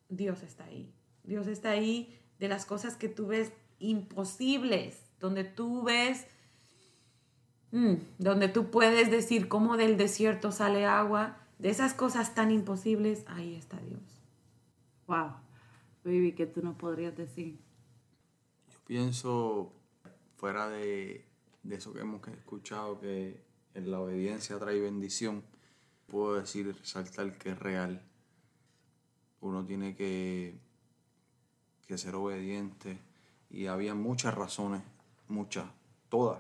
Dios 0.10 0.44
está 0.44 0.66
ahí. 0.66 0.94
Dios 1.30 1.48
está 1.48 1.70
ahí 1.70 2.20
de 2.40 2.50
las 2.50 2.66
cosas 2.66 2.96
que 2.96 3.08
tú 3.08 3.28
ves 3.28 3.54
imposibles, 3.78 5.00
donde 5.20 5.44
tú 5.44 5.84
ves, 5.84 6.26
mm, 7.72 7.94
donde 8.18 8.50
tú 8.50 8.72
puedes 8.72 9.12
decir 9.12 9.48
cómo 9.48 9.78
del 9.78 9.96
desierto 9.96 10.52
sale 10.52 10.86
agua, 10.86 11.38
de 11.60 11.70
esas 11.70 11.94
cosas 11.94 12.34
tan 12.34 12.50
imposibles, 12.50 13.24
ahí 13.28 13.54
está 13.56 13.78
Dios. 13.78 14.02
Wow. 15.06 15.36
Baby, 16.04 16.34
¿qué 16.34 16.48
tú 16.48 16.64
nos 16.64 16.76
podrías 16.76 17.16
decir? 17.16 17.60
Yo 18.72 18.80
pienso, 18.86 19.72
fuera 20.36 20.68
de, 20.68 21.28
de 21.62 21.76
eso 21.76 21.94
que 21.94 22.00
hemos 22.00 22.28
escuchado, 22.28 23.00
que 23.00 23.44
en 23.76 23.92
la 23.92 24.00
obediencia 24.00 24.58
trae 24.58 24.80
bendición, 24.80 25.44
puedo 26.08 26.40
decir, 26.40 26.76
resaltar 26.76 27.38
que 27.38 27.52
es 27.52 27.60
real. 27.60 28.02
Uno 29.42 29.64
tiene 29.64 29.96
que, 29.96 30.60
que 31.90 31.98
ser 31.98 32.14
obediente 32.14 33.00
y 33.50 33.66
había 33.66 33.96
muchas 33.96 34.36
razones, 34.36 34.84
muchas, 35.28 35.66
todas, 36.08 36.40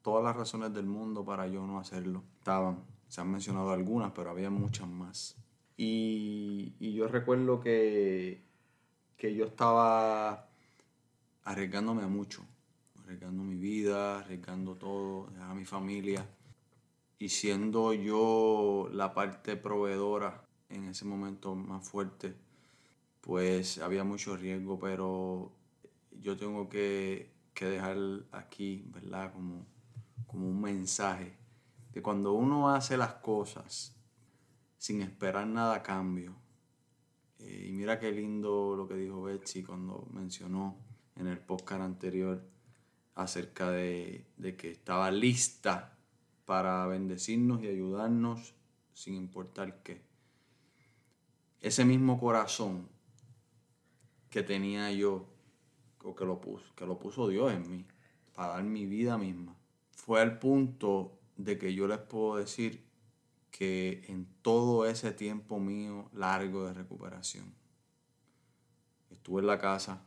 todas 0.00 0.24
las 0.24 0.34
razones 0.34 0.72
del 0.72 0.86
mundo 0.86 1.22
para 1.22 1.46
yo 1.48 1.66
no 1.66 1.78
hacerlo. 1.78 2.22
Estaban, 2.38 2.82
se 3.06 3.20
han 3.20 3.30
mencionado 3.30 3.72
algunas, 3.72 4.12
pero 4.12 4.30
había 4.30 4.48
muchas 4.48 4.88
más. 4.88 5.36
Y, 5.76 6.72
yo 6.80 7.08
recuerdo 7.08 7.60
que, 7.60 8.40
que 9.18 9.34
yo 9.34 9.44
estaba 9.44 10.48
arriesgándome 11.44 12.02
a 12.02 12.08
mucho, 12.08 12.42
arriesgando 13.02 13.42
mi 13.42 13.58
vida, 13.58 14.20
arriesgando 14.20 14.76
todo, 14.76 15.28
a 15.42 15.54
mi 15.54 15.66
familia. 15.66 16.26
Y 17.18 17.28
siendo 17.28 17.92
yo 17.92 18.88
la 18.92 19.12
parte 19.12 19.56
proveedora 19.56 20.42
en 20.70 20.86
ese 20.86 21.04
momento 21.04 21.54
más 21.54 21.86
fuerte, 21.86 22.34
pues 23.26 23.78
había 23.78 24.04
mucho 24.04 24.36
riesgo, 24.36 24.78
pero 24.78 25.50
yo 26.12 26.36
tengo 26.36 26.68
que, 26.68 27.32
que 27.54 27.64
dejar 27.64 27.96
aquí, 28.30 28.84
¿verdad? 28.94 29.32
Como, 29.32 29.66
como 30.28 30.48
un 30.48 30.60
mensaje 30.60 31.36
que 31.92 32.00
cuando 32.00 32.34
uno 32.34 32.70
hace 32.70 32.96
las 32.96 33.14
cosas 33.14 33.96
sin 34.78 35.02
esperar 35.02 35.44
nada 35.48 35.74
a 35.74 35.82
cambio, 35.82 36.36
eh, 37.40 37.66
y 37.68 37.72
mira 37.72 37.98
qué 37.98 38.12
lindo 38.12 38.76
lo 38.76 38.86
que 38.86 38.94
dijo 38.94 39.24
Betsy 39.24 39.64
cuando 39.64 40.06
mencionó 40.12 40.76
en 41.16 41.26
el 41.26 41.38
podcast 41.38 41.82
anterior 41.82 42.48
acerca 43.16 43.72
de, 43.72 44.24
de 44.36 44.56
que 44.56 44.70
estaba 44.70 45.10
lista 45.10 45.98
para 46.44 46.86
bendecirnos 46.86 47.60
y 47.60 47.66
ayudarnos 47.66 48.54
sin 48.94 49.14
importar 49.14 49.82
qué. 49.82 50.00
Ese 51.60 51.84
mismo 51.84 52.20
corazón 52.20 52.94
que 54.30 54.42
tenía 54.42 54.90
yo, 54.92 55.26
o 56.02 56.14
que 56.14 56.24
lo 56.24 56.40
puso, 56.40 56.64
que 56.74 56.86
lo 56.86 56.98
puso 56.98 57.28
Dios 57.28 57.52
en 57.52 57.68
mí, 57.70 57.86
para 58.34 58.54
dar 58.54 58.64
mi 58.64 58.86
vida 58.86 59.18
misma, 59.18 59.56
fue 59.90 60.20
al 60.20 60.38
punto 60.38 61.18
de 61.36 61.58
que 61.58 61.74
yo 61.74 61.86
les 61.86 61.98
puedo 61.98 62.36
decir 62.36 62.84
que 63.50 64.04
en 64.08 64.26
todo 64.42 64.86
ese 64.86 65.12
tiempo 65.12 65.58
mío 65.58 66.10
largo 66.12 66.66
de 66.66 66.74
recuperación, 66.74 67.54
estuve 69.10 69.40
en 69.40 69.46
la 69.46 69.58
casa, 69.58 70.04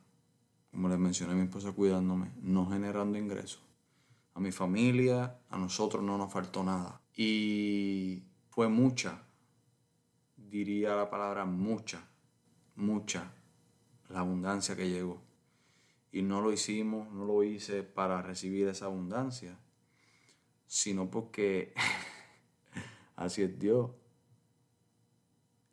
como 0.72 0.88
les 0.88 1.00
mencioné 1.00 1.34
mi 1.34 1.44
esposa 1.44 1.72
cuidándome, 1.72 2.32
no 2.42 2.70
generando 2.70 3.18
ingresos. 3.18 3.64
A 4.36 4.40
mi 4.40 4.52
familia, 4.52 5.40
a 5.50 5.58
nosotros 5.58 6.04
no 6.04 6.18
nos 6.18 6.32
faltó 6.32 6.64
nada. 6.64 7.02
Y 7.16 8.24
fue 8.50 8.70
mucha, 8.70 9.24
diría 10.38 10.96
la 10.96 11.10
palabra 11.10 11.46
mucha, 11.46 12.08
mucha, 12.76 13.34
la 14.10 14.20
abundancia 14.20 14.76
que 14.76 14.90
llegó. 14.90 15.22
Y 16.12 16.22
no 16.22 16.42
lo 16.42 16.52
hicimos, 16.52 17.12
no 17.12 17.26
lo 17.26 17.44
hice 17.44 17.84
para 17.84 18.22
recibir 18.22 18.68
esa 18.68 18.86
abundancia 18.86 19.58
sino 20.70 21.10
porque 21.10 21.74
así 23.16 23.42
es 23.42 23.60
Dios. 23.60 23.90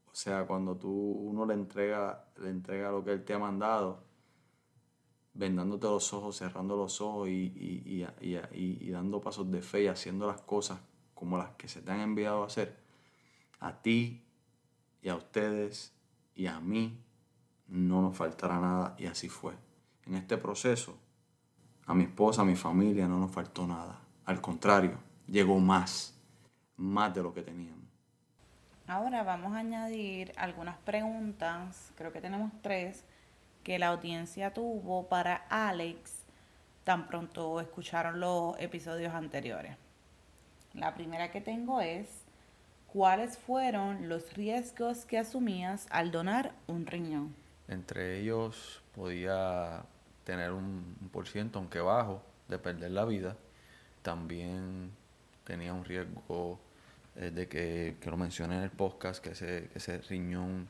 O 0.07 0.15
sea, 0.19 0.47
cuando 0.47 0.75
tú 0.77 0.91
uno 0.91 1.45
le 1.45 1.53
entrega, 1.53 2.31
le 2.39 2.49
entrega 2.49 2.91
lo 2.91 3.05
que 3.05 3.13
Él 3.13 3.23
te 3.23 3.35
ha 3.35 3.39
mandado, 3.39 4.03
vendándote 5.35 5.87
los 5.87 6.15
ojos, 6.15 6.37
cerrando 6.37 6.77
los 6.77 7.03
ojos 7.03 7.29
y, 7.29 8.07
y, 8.21 8.91
dando 8.91 9.21
pasos 9.21 9.51
de 9.51 9.61
fe 9.61 9.83
y 9.83 9.87
haciendo 9.89 10.27
las 10.27 10.41
cosas 10.41 10.81
como 11.15 11.37
las 11.37 11.51
que 11.57 11.69
se 11.69 11.83
te 11.83 11.91
han 11.91 12.01
enviado 12.01 12.43
a 12.43 12.47
hacer, 12.47 12.79
a 13.61 13.83
ti 13.83 14.25
y 15.03 15.11
a 15.11 15.17
ustedes 15.17 15.95
y 16.35 16.47
a 16.47 16.59
mí 16.59 17.05
no 17.69 18.03
nos 18.03 18.17
faltará 18.17 18.61
nada 18.61 18.95
y 18.99 19.07
así 19.07 19.29
fue. 19.29 19.55
En 20.07 20.15
este 20.15 20.37
proceso, 20.37 20.97
a 21.87 21.95
mi 21.95 22.05
esposa, 22.05 22.43
a 22.43 22.45
mi 22.45 22.57
familia 22.57 23.09
no 23.09 23.19
nos 23.19 23.31
faltó 23.31 23.67
nada. 23.67 23.99
Al 24.25 24.41
contrario, 24.41 24.99
llegó 25.27 25.59
más, 25.59 26.15
más 26.77 27.15
de 27.15 27.23
lo 27.23 27.35
que 27.35 27.43
teníamos. 27.43 27.85
Ahora 28.87 29.25
vamos 29.25 29.55
a 29.55 29.59
añadir 29.59 30.33
algunas 30.37 30.77
preguntas, 30.79 31.93
creo 31.97 32.13
que 32.13 32.21
tenemos 32.21 32.53
tres, 32.63 33.05
que 33.65 33.79
la 33.81 33.89
audiencia 33.89 34.55
tuvo 34.55 35.09
para 35.09 35.35
Alex 35.49 36.27
tan 36.87 37.09
pronto 37.09 37.61
escucharon 37.61 38.21
los 38.21 38.57
episodios 38.61 39.13
anteriores. 39.13 39.77
La 40.73 40.95
primera 40.95 41.33
que 41.33 41.41
tengo 41.41 41.81
es, 41.81 42.07
¿cuáles 42.87 43.39
fueron 43.39 44.09
los 44.09 44.35
riesgos 44.35 45.05
que 45.05 45.19
asumías 45.19 45.89
al 45.91 46.13
donar 46.13 46.53
un 46.69 46.87
riñón? 46.87 47.35
Entre 47.69 48.21
ellos 48.21 48.83
podía 48.95 49.85
tener 50.25 50.53
un, 50.53 50.97
un 51.01 51.09
por 51.11 51.27
ciento, 51.27 51.59
aunque 51.59 51.81
bajo, 51.81 52.23
de 52.49 52.59
perder 52.59 52.93
la 52.93 53.05
vida 53.05 53.37
también 54.07 54.93
tenía 55.43 55.73
un 55.73 55.85
riesgo 55.85 56.61
eh, 57.17 57.33
de 57.33 57.49
que, 57.49 57.97
que, 58.01 58.09
lo 58.09 58.17
mencioné 58.17 58.59
en 58.59 58.63
el 58.63 58.71
podcast, 58.71 59.21
que 59.21 59.31
ese, 59.31 59.69
ese 59.75 59.99
riñón 59.99 60.69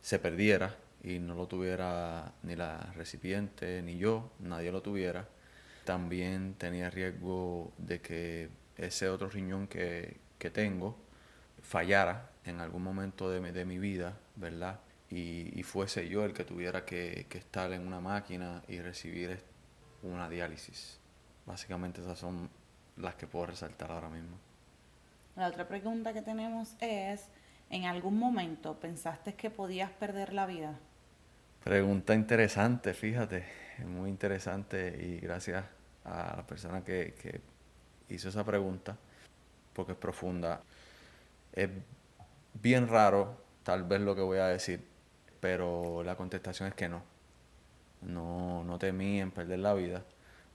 se 0.00 0.20
perdiera 0.20 0.76
y 1.02 1.18
no 1.18 1.34
lo 1.34 1.48
tuviera 1.48 2.32
ni 2.44 2.54
la 2.54 2.92
recipiente 2.94 3.82
ni 3.82 3.98
yo, 3.98 4.30
nadie 4.38 4.70
lo 4.70 4.80
tuviera. 4.80 5.26
también 5.84 6.54
tenía 6.54 6.88
riesgo 6.88 7.72
de 7.78 8.00
que 8.00 8.48
ese 8.76 9.08
otro 9.08 9.28
riñón 9.28 9.66
que, 9.66 10.18
que 10.38 10.50
tengo 10.50 10.96
fallara 11.62 12.30
en 12.44 12.60
algún 12.60 12.84
momento 12.84 13.28
de 13.28 13.40
mi, 13.40 13.50
de 13.50 13.64
mi 13.64 13.78
vida, 13.78 14.16
¿verdad? 14.36 14.78
Y, 15.10 15.58
y, 15.58 15.62
fuese 15.62 16.08
yo 16.08 16.24
el 16.24 16.32
que 16.32 16.44
tuviera 16.44 16.84
que, 16.84 17.26
que, 17.28 17.38
estar 17.38 17.72
en 17.72 17.86
una 17.86 18.00
máquina 18.00 18.62
y 18.66 18.80
recibir 18.80 19.38
una 20.02 20.28
diálisis. 20.28 20.98
Básicamente 21.46 22.00
esas 22.00 22.18
son 22.18 22.50
las 22.96 23.14
que 23.14 23.28
puedo 23.28 23.46
resaltar 23.46 23.92
ahora 23.92 24.08
mismo. 24.08 24.36
La 25.36 25.46
otra 25.46 25.68
pregunta 25.68 26.12
que 26.12 26.22
tenemos 26.22 26.74
es, 26.80 27.28
¿en 27.70 27.84
algún 27.84 28.18
momento 28.18 28.80
pensaste 28.80 29.34
que 29.34 29.50
podías 29.50 29.90
perder 29.92 30.32
la 30.32 30.46
vida? 30.46 30.76
Pregunta 31.62 32.14
interesante, 32.14 32.94
fíjate, 32.94 33.44
muy 33.84 34.08
interesante 34.08 34.96
y 35.00 35.20
gracias 35.20 35.64
a 36.04 36.36
la 36.36 36.46
persona 36.46 36.82
que, 36.82 37.14
que 37.20 37.40
hizo 38.08 38.28
esa 38.28 38.44
pregunta, 38.44 38.96
porque 39.72 39.92
es 39.92 39.98
profunda. 39.98 40.62
Es 41.52 41.68
bien 42.54 42.88
raro, 42.88 43.36
tal 43.62 43.84
vez 43.84 44.00
lo 44.00 44.14
que 44.14 44.22
voy 44.22 44.38
a 44.38 44.46
decir, 44.46 44.80
pero 45.46 46.02
la 46.02 46.16
contestación 46.16 46.68
es 46.68 46.74
que 46.74 46.88
no. 46.88 47.04
No, 48.02 48.64
no 48.64 48.80
temí 48.80 49.20
en 49.20 49.30
perder 49.30 49.60
la 49.60 49.74
vida, 49.74 50.02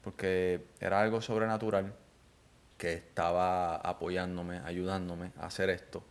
porque 0.04 0.66
era 0.82 1.00
algo 1.00 1.22
sobrenatural 1.22 1.94
que 2.78 2.92
estaba 2.96 3.78
apoyándome, 3.78 4.60
ayudándome 4.66 5.32
a 5.38 5.46
hacer 5.46 5.70
esto. 5.70 6.04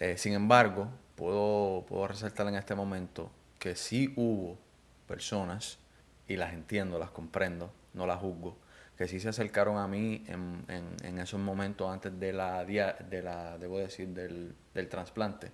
Eh, 0.00 0.18
sin 0.18 0.32
embargo, 0.32 0.88
puedo, 1.14 1.86
puedo 1.86 2.08
resaltar 2.08 2.48
en 2.48 2.56
este 2.56 2.74
momento 2.74 3.30
que 3.60 3.76
sí 3.76 4.12
hubo 4.16 4.58
personas, 5.06 5.78
y 6.26 6.36
las 6.36 6.52
entiendo, 6.52 6.98
las 6.98 7.10
comprendo, 7.10 7.70
no 7.94 8.08
las 8.08 8.18
juzgo, 8.18 8.56
que 8.98 9.06
sí 9.06 9.20
se 9.20 9.28
acercaron 9.28 9.76
a 9.78 9.86
mí 9.86 10.24
en, 10.26 10.64
en, 10.66 10.96
en 11.04 11.18
esos 11.20 11.38
momentos 11.38 11.88
antes 11.92 12.18
de 12.18 12.32
la, 12.32 12.64
de 12.64 13.22
la 13.22 13.56
debo 13.58 13.78
decir, 13.78 14.08
del, 14.08 14.52
del 14.74 14.88
trasplante, 14.88 15.52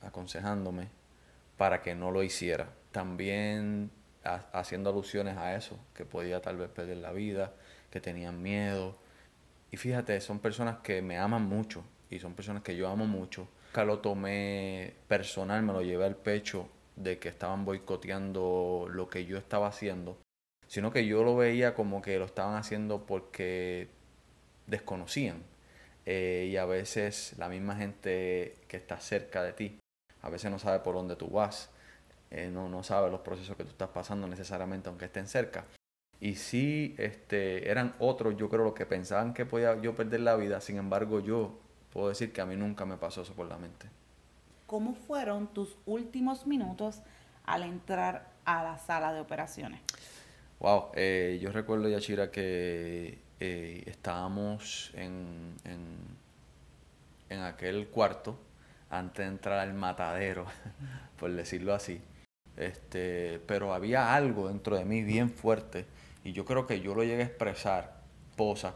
aconsejándome 0.00 1.05
para 1.56 1.82
que 1.82 1.94
no 1.94 2.10
lo 2.10 2.22
hiciera. 2.22 2.68
También 2.92 3.90
haciendo 4.52 4.90
alusiones 4.90 5.36
a 5.36 5.54
eso, 5.56 5.78
que 5.94 6.04
podía 6.04 6.40
tal 6.40 6.56
vez 6.56 6.68
perder 6.68 6.96
la 6.98 7.12
vida, 7.12 7.54
que 7.90 8.00
tenían 8.00 8.42
miedo. 8.42 8.96
Y 9.70 9.76
fíjate, 9.76 10.20
son 10.20 10.40
personas 10.40 10.78
que 10.78 11.02
me 11.02 11.18
aman 11.18 11.42
mucho 11.42 11.84
y 12.10 12.18
son 12.18 12.34
personas 12.34 12.62
que 12.62 12.76
yo 12.76 12.88
amo 12.88 13.06
mucho. 13.06 13.48
Nunca 13.68 13.84
lo 13.84 13.98
tomé 14.00 14.94
personal, 15.08 15.62
me 15.62 15.72
lo 15.72 15.82
llevé 15.82 16.06
al 16.06 16.16
pecho 16.16 16.68
de 16.96 17.18
que 17.18 17.28
estaban 17.28 17.64
boicoteando 17.64 18.88
lo 18.90 19.08
que 19.08 19.26
yo 19.26 19.36
estaba 19.38 19.68
haciendo 19.68 20.18
sino 20.66 20.92
que 20.92 21.06
yo 21.06 21.22
lo 21.22 21.36
veía 21.36 21.74
como 21.74 22.02
que 22.02 22.18
lo 22.18 22.24
estaban 22.24 22.56
haciendo 22.56 23.06
porque 23.06 23.88
desconocían. 24.66 25.42
Eh, 26.04 26.48
y 26.50 26.56
a 26.56 26.64
veces 26.64 27.34
la 27.38 27.48
misma 27.48 27.76
gente 27.76 28.54
que 28.68 28.76
está 28.76 29.00
cerca 29.00 29.42
de 29.42 29.52
ti, 29.52 29.78
a 30.22 30.30
veces 30.30 30.50
no 30.50 30.58
sabe 30.58 30.80
por 30.80 30.94
dónde 30.94 31.16
tú 31.16 31.28
vas, 31.28 31.70
eh, 32.30 32.50
no, 32.52 32.68
no 32.68 32.82
sabe 32.82 33.10
los 33.10 33.20
procesos 33.20 33.56
que 33.56 33.64
tú 33.64 33.70
estás 33.70 33.90
pasando 33.90 34.26
necesariamente 34.26 34.88
aunque 34.88 35.06
estén 35.06 35.26
cerca. 35.26 35.64
Y 36.18 36.36
sí, 36.36 36.94
este, 36.98 37.70
eran 37.70 37.94
otros, 37.98 38.36
yo 38.36 38.48
creo, 38.48 38.64
los 38.64 38.72
que 38.72 38.86
pensaban 38.86 39.34
que 39.34 39.44
podía 39.44 39.80
yo 39.80 39.94
perder 39.94 40.20
la 40.20 40.34
vida, 40.36 40.60
sin 40.60 40.78
embargo 40.78 41.20
yo 41.20 41.58
puedo 41.92 42.08
decir 42.08 42.32
que 42.32 42.40
a 42.40 42.46
mí 42.46 42.56
nunca 42.56 42.84
me 42.84 42.96
pasó 42.96 43.22
eso 43.22 43.34
por 43.34 43.46
la 43.46 43.58
mente. 43.58 43.88
¿Cómo 44.66 44.94
fueron 44.94 45.46
tus 45.48 45.76
últimos 45.86 46.46
minutos 46.46 47.02
al 47.44 47.62
entrar 47.62 48.32
a 48.44 48.64
la 48.64 48.78
sala 48.78 49.12
de 49.12 49.20
operaciones? 49.20 49.80
Wow, 50.58 50.86
eh, 50.94 51.38
yo 51.40 51.52
recuerdo, 51.52 51.88
Yachira, 51.88 52.30
que 52.30 53.18
eh, 53.38 53.82
estábamos 53.86 54.90
en, 54.94 55.54
en, 55.64 55.98
en, 57.28 57.40
aquel 57.40 57.88
cuarto 57.88 58.38
antes 58.90 59.24
de 59.24 59.32
entrar 59.32 59.58
al 59.58 59.74
matadero, 59.74 60.46
por 61.18 61.32
decirlo 61.32 61.74
así. 61.74 62.00
Este, 62.56 63.40
pero 63.46 63.74
había 63.74 64.14
algo 64.14 64.48
dentro 64.48 64.76
de 64.76 64.84
mí 64.84 65.02
bien 65.02 65.30
fuerte 65.30 65.84
y 66.24 66.32
yo 66.32 66.44
creo 66.44 66.66
que 66.66 66.80
yo 66.80 66.94
lo 66.94 67.04
llegué 67.04 67.22
a 67.22 67.26
expresar, 67.26 68.00
posa, 68.34 68.74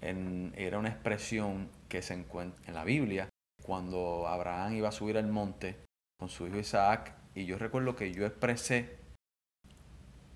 en, 0.00 0.52
era 0.56 0.78
una 0.78 0.88
expresión 0.88 1.68
que 1.88 2.02
se 2.02 2.14
encuentra 2.14 2.62
en 2.66 2.74
la 2.74 2.84
Biblia 2.84 3.28
cuando 3.62 4.26
Abraham 4.26 4.74
iba 4.74 4.88
a 4.88 4.92
subir 4.92 5.16
al 5.16 5.28
monte 5.28 5.76
con 6.18 6.28
su 6.28 6.46
hijo 6.46 6.58
Isaac 6.58 7.14
y 7.34 7.46
yo 7.46 7.58
recuerdo 7.58 7.96
que 7.96 8.12
yo 8.12 8.26
expresé 8.26 8.96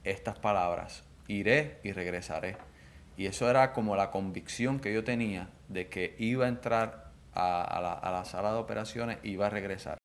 estas 0.04 0.38
palabras, 0.38 1.04
iré 1.26 1.80
y 1.84 1.92
regresaré. 1.92 2.56
Y 3.16 3.26
eso 3.26 3.50
era 3.50 3.72
como 3.72 3.96
la 3.96 4.10
convicción 4.10 4.80
que 4.80 4.94
yo 4.94 5.04
tenía 5.04 5.50
de 5.68 5.88
que 5.88 6.14
iba 6.18 6.46
a 6.46 6.48
entrar 6.48 7.07
a, 7.38 8.10
la, 8.10 8.24
sala 8.24 8.52
de 8.52 8.58
operaciones 8.58 9.18
y 9.22 9.30
iba 9.30 9.46
a 9.46 9.50
regresar. 9.50 9.98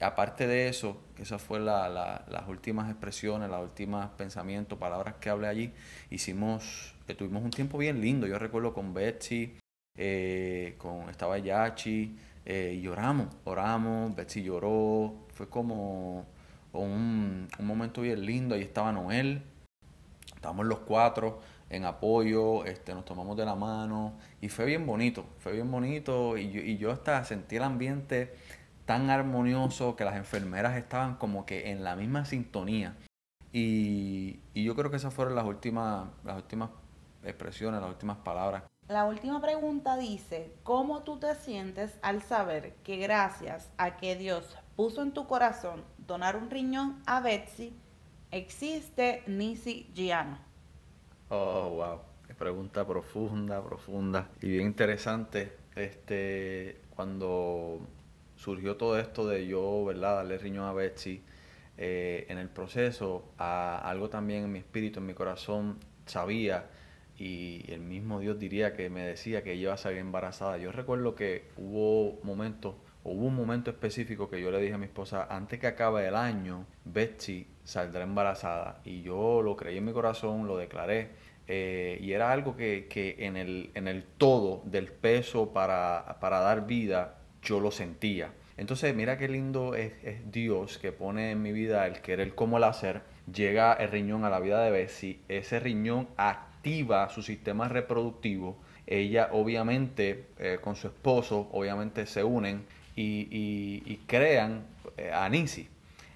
Aparte 0.00 0.46
de 0.46 0.68
eso, 0.68 1.00
esas 1.18 1.40
fueron 1.40 1.66
la, 1.66 1.88
las 2.28 2.48
últimas 2.48 2.90
expresiones, 2.90 3.48
los 3.48 3.62
últimos 3.62 4.06
pensamientos, 4.10 4.78
palabras 4.78 5.14
que 5.20 5.30
hablé 5.30 5.48
allí, 5.48 5.72
hicimos, 6.10 6.94
tuvimos 7.16 7.42
un 7.42 7.50
tiempo 7.50 7.78
bien 7.78 8.00
lindo. 8.00 8.26
Yo 8.26 8.38
recuerdo 8.38 8.74
con 8.74 8.92
Betsy, 8.92 9.56
eh, 9.96 10.74
con, 10.76 11.08
estaba 11.08 11.38
Yachi, 11.38 12.14
eh, 12.44 12.74
y 12.76 12.82
lloramos, 12.82 13.28
oramos, 13.44 14.14
Betsy 14.14 14.42
lloró, 14.42 15.14
fue 15.32 15.48
como 15.48 16.26
un, 16.74 17.48
un 17.58 17.66
momento 17.66 18.02
bien 18.02 18.26
lindo. 18.26 18.54
Ahí 18.54 18.62
estaba 18.62 18.92
Noel, 18.92 19.42
estábamos 20.34 20.66
los 20.66 20.80
cuatro 20.80 21.40
en 21.68 21.84
apoyo, 21.84 22.64
este, 22.64 22.94
nos 22.94 23.04
tomamos 23.04 23.36
de 23.36 23.44
la 23.44 23.54
mano 23.54 24.14
y 24.40 24.48
fue 24.48 24.64
bien 24.64 24.86
bonito, 24.86 25.26
fue 25.38 25.52
bien 25.52 25.70
bonito 25.70 26.36
y 26.36 26.50
yo, 26.50 26.60
y 26.60 26.78
yo 26.78 26.92
hasta 26.92 27.24
sentí 27.24 27.56
el 27.56 27.64
ambiente 27.64 28.34
tan 28.84 29.10
armonioso 29.10 29.96
que 29.96 30.04
las 30.04 30.16
enfermeras 30.16 30.76
estaban 30.76 31.16
como 31.16 31.44
que 31.44 31.70
en 31.70 31.82
la 31.82 31.96
misma 31.96 32.24
sintonía. 32.24 32.96
Y, 33.52 34.40
y 34.54 34.64
yo 34.64 34.76
creo 34.76 34.90
que 34.90 34.96
esas 34.96 35.12
fueron 35.12 35.34
las 35.34 35.44
últimas, 35.44 36.08
las 36.24 36.36
últimas 36.36 36.70
expresiones, 37.24 37.80
las 37.80 37.90
últimas 37.90 38.18
palabras. 38.18 38.62
La 38.88 39.04
última 39.04 39.40
pregunta 39.40 39.96
dice, 39.96 40.54
¿cómo 40.62 41.02
tú 41.02 41.18
te 41.18 41.34
sientes 41.34 41.98
al 42.02 42.22
saber 42.22 42.76
que 42.84 42.98
gracias 42.98 43.68
a 43.78 43.96
que 43.96 44.14
Dios 44.14 44.56
puso 44.76 45.02
en 45.02 45.12
tu 45.12 45.26
corazón 45.26 45.84
donar 45.98 46.36
un 46.36 46.50
riñón 46.50 47.02
a 47.06 47.20
Betsy, 47.20 47.76
existe 48.30 49.24
Nisi 49.26 49.90
Giano? 49.92 50.45
Oh, 51.28 51.70
wow. 51.70 52.00
Pregunta 52.38 52.86
profunda, 52.86 53.62
profunda 53.64 54.30
y 54.42 54.48
bien 54.50 54.66
interesante. 54.66 55.52
Este, 55.74 56.80
cuando 56.90 57.80
surgió 58.36 58.76
todo 58.76 58.98
esto 58.98 59.26
de 59.26 59.46
yo, 59.46 59.84
¿verdad?, 59.84 60.16
darle 60.16 60.38
riñón 60.38 60.66
a 60.66 60.72
Betsy, 60.72 61.22
eh, 61.78 62.26
en 62.28 62.38
el 62.38 62.48
proceso, 62.48 63.24
algo 63.38 64.08
también 64.08 64.44
en 64.44 64.52
mi 64.52 64.58
espíritu, 64.60 65.00
en 65.00 65.06
mi 65.06 65.14
corazón, 65.14 65.78
sabía 66.06 66.70
y 67.18 67.64
el 67.72 67.80
mismo 67.80 68.20
Dios 68.20 68.38
diría 68.38 68.74
que 68.74 68.90
me 68.90 69.02
decía 69.02 69.42
que 69.42 69.52
ella 69.52 69.62
iba 69.62 69.74
a 69.74 69.78
salir 69.78 69.98
embarazada. 69.98 70.58
Yo 70.58 70.70
recuerdo 70.72 71.14
que 71.14 71.48
hubo 71.56 72.20
momentos 72.22 72.74
hubo 73.04 73.26
un 73.26 73.36
momento 73.36 73.70
específico 73.70 74.28
que 74.28 74.40
yo 74.40 74.50
le 74.50 74.60
dije 74.60 74.74
a 74.74 74.78
mi 74.78 74.86
esposa, 74.86 75.26
antes 75.30 75.60
que 75.60 75.68
acabe 75.68 76.06
el 76.08 76.16
año, 76.16 76.66
Betsy 76.84 77.46
saldrá 77.66 78.04
embarazada. 78.04 78.80
Y 78.84 79.02
yo 79.02 79.42
lo 79.42 79.56
creí 79.56 79.76
en 79.78 79.84
mi 79.84 79.92
corazón, 79.92 80.46
lo 80.46 80.56
declaré. 80.56 81.10
Eh, 81.48 81.98
y 82.00 82.12
era 82.12 82.32
algo 82.32 82.56
que, 82.56 82.86
que, 82.88 83.16
en, 83.18 83.36
el, 83.36 83.70
en 83.74 83.88
el 83.88 84.04
todo 84.04 84.62
del 84.64 84.86
peso 84.86 85.52
para, 85.52 86.16
para 86.20 86.40
dar 86.40 86.66
vida, 86.66 87.18
yo 87.42 87.60
lo 87.60 87.70
sentía. 87.70 88.30
Entonces, 88.56 88.94
mira 88.94 89.18
qué 89.18 89.28
lindo 89.28 89.74
es, 89.74 89.92
es, 90.02 90.32
Dios 90.32 90.78
que 90.78 90.92
pone 90.92 91.32
en 91.32 91.42
mi 91.42 91.52
vida 91.52 91.86
el 91.86 92.00
querer 92.00 92.34
como 92.34 92.56
el 92.56 92.64
hacer. 92.64 93.02
Llega 93.32 93.74
el 93.74 93.90
riñón 93.90 94.24
a 94.24 94.30
la 94.30 94.40
vida 94.40 94.62
de 94.62 94.70
Betsy. 94.70 95.20
Ese 95.28 95.60
riñón 95.60 96.08
activa 96.16 97.08
su 97.10 97.22
sistema 97.22 97.68
reproductivo. 97.68 98.56
Ella 98.86 99.30
obviamente 99.32 100.26
eh, 100.38 100.58
con 100.60 100.76
su 100.76 100.86
esposo 100.86 101.48
obviamente 101.52 102.06
se 102.06 102.22
unen 102.22 102.64
y, 102.94 103.28
y, 103.84 103.96
crean 104.06 104.64
eh, 104.96 105.10
a 105.12 105.28
Nisi. 105.28 105.68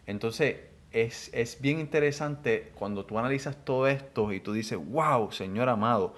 Entonces, 0.07 0.57
es, 0.92 1.31
es, 1.33 1.61
bien 1.61 1.79
interesante 1.79 2.72
cuando 2.74 3.05
tú 3.05 3.18
analizas 3.18 3.64
todo 3.64 3.87
esto 3.87 4.33
y 4.33 4.40
tú 4.40 4.53
dices, 4.53 4.79
wow, 4.79 5.31
Señor 5.33 5.68
amado, 5.68 6.14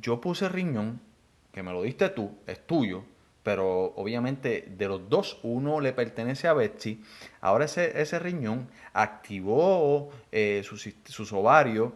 yo 0.00 0.20
puse 0.20 0.48
riñón, 0.48 1.00
que 1.52 1.62
me 1.62 1.72
lo 1.72 1.82
diste 1.82 2.08
tú, 2.08 2.36
es 2.46 2.66
tuyo, 2.66 3.04
pero 3.42 3.92
obviamente 3.96 4.72
de 4.76 4.88
los 4.88 5.08
dos, 5.08 5.38
uno 5.42 5.80
le 5.80 5.92
pertenece 5.92 6.48
a 6.48 6.54
Betsy. 6.54 7.02
Ahora 7.40 7.66
ese, 7.66 8.00
ese 8.00 8.18
riñón 8.18 8.68
activó 8.92 10.10
eh, 10.32 10.62
sus, 10.64 10.88
sus 11.04 11.32
ovarios 11.32 11.92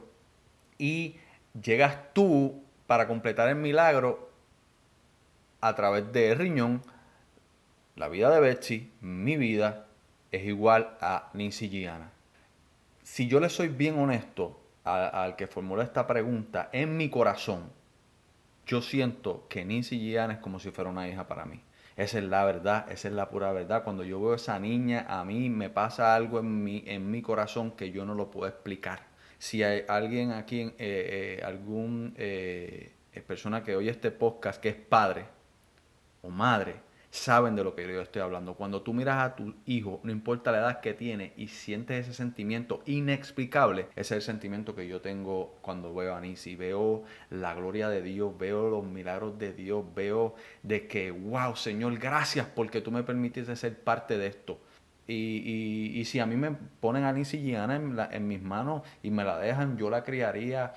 y 0.76 1.16
llegas 1.60 2.12
tú 2.12 2.62
para 2.86 3.08
completar 3.08 3.48
el 3.48 3.56
milagro 3.56 4.30
a 5.60 5.74
través 5.74 6.12
del 6.12 6.38
riñón 6.38 6.82
la 7.98 8.08
vida 8.08 8.30
de 8.30 8.40
Betsy, 8.40 8.92
mi 9.00 9.36
vida, 9.36 9.88
es 10.30 10.44
igual 10.44 10.96
a 11.00 11.30
Nancy 11.34 11.68
Gianna. 11.68 12.10
Si 13.02 13.28
yo 13.28 13.40
le 13.40 13.48
soy 13.48 13.68
bien 13.68 13.98
honesto, 13.98 14.60
al 14.84 15.36
que 15.36 15.46
formuló 15.46 15.82
esta 15.82 16.06
pregunta, 16.06 16.70
en 16.72 16.96
mi 16.96 17.10
corazón, 17.10 17.70
yo 18.66 18.82
siento 18.82 19.46
que 19.48 19.64
Nancy 19.64 19.98
Gian 19.98 20.30
es 20.30 20.38
como 20.38 20.58
si 20.58 20.70
fuera 20.70 20.90
una 20.90 21.08
hija 21.08 21.26
para 21.26 21.46
mí. 21.46 21.62
Esa 21.96 22.18
es 22.18 22.24
la 22.24 22.44
verdad, 22.44 22.90
esa 22.92 23.08
es 23.08 23.14
la 23.14 23.28
pura 23.28 23.50
verdad. 23.52 23.82
Cuando 23.82 24.04
yo 24.04 24.20
veo 24.20 24.32
a 24.32 24.36
esa 24.36 24.58
niña, 24.60 25.06
a 25.08 25.24
mí 25.24 25.50
me 25.50 25.68
pasa 25.68 26.14
algo 26.14 26.38
en 26.38 26.62
mi, 26.62 26.84
en 26.86 27.10
mi 27.10 27.22
corazón 27.22 27.72
que 27.72 27.90
yo 27.90 28.04
no 28.04 28.14
lo 28.14 28.30
puedo 28.30 28.46
explicar. 28.46 29.00
Si 29.38 29.62
hay 29.62 29.84
alguien 29.88 30.32
aquí, 30.32 30.60
eh, 30.60 30.74
eh, 30.78 31.42
algún 31.44 32.14
eh, 32.16 32.92
persona 33.26 33.64
que 33.64 33.74
oye 33.74 33.90
este 33.90 34.10
podcast 34.10 34.60
que 34.60 34.68
es 34.68 34.76
padre 34.76 35.24
o 36.22 36.30
madre, 36.30 36.76
saben 37.18 37.57
de 37.57 37.64
lo 37.64 37.74
que 37.74 37.87
yo 37.87 38.00
estoy 38.00 38.22
hablando. 38.22 38.54
Cuando 38.54 38.83
tú 38.83 38.94
miras 38.94 39.22
a 39.22 39.37
tu 39.37 39.54
hijo, 39.66 40.00
no 40.02 40.12
importa 40.12 40.52
la 40.52 40.59
edad 40.59 40.81
que 40.81 40.94
tiene, 40.94 41.33
y 41.37 41.48
sientes 41.48 42.07
ese 42.07 42.14
sentimiento 42.14 42.83
inexplicable, 42.87 43.87
ese 43.96 44.00
es 44.00 44.12
el 44.12 44.22
sentimiento 44.22 44.74
que 44.74 44.88
yo 44.88 45.00
tengo 45.00 45.57
cuando 45.61 45.94
veo 45.94 46.14
a 46.14 46.20
Nisi. 46.20 46.57
Veo 46.57 47.04
la 47.31 47.54
gloria 47.54 47.88
de 47.88 48.02
Dios, 48.02 48.37
veo 48.38 48.70
los 48.70 48.85
milagros 48.85 49.38
de 49.38 49.52
Dios, 49.52 49.85
veo 49.94 50.35
de 50.62 50.87
que, 50.87 51.11
wow, 51.11 51.57
Señor, 51.57 51.98
gracias 51.98 52.46
porque 52.46 52.81
tú 52.81 52.90
me 52.90 53.02
permitiste 53.02 53.54
ser 53.57 53.78
parte 53.78 54.16
de 54.16 54.28
esto. 54.28 54.59
Y, 55.07 56.02
si 56.04 56.20
a 56.20 56.26
mí 56.26 56.37
me 56.37 56.52
ponen 56.52 57.04
a 57.04 57.12
Nisi 57.12 57.40
Gianna 57.40 58.09
en 58.12 58.28
mis 58.28 58.42
manos 58.42 58.83
y 59.02 59.11
me 59.11 59.24
la 59.24 59.38
dejan, 59.38 59.78
yo 59.78 59.88
la 59.88 60.04
criaría 60.04 60.74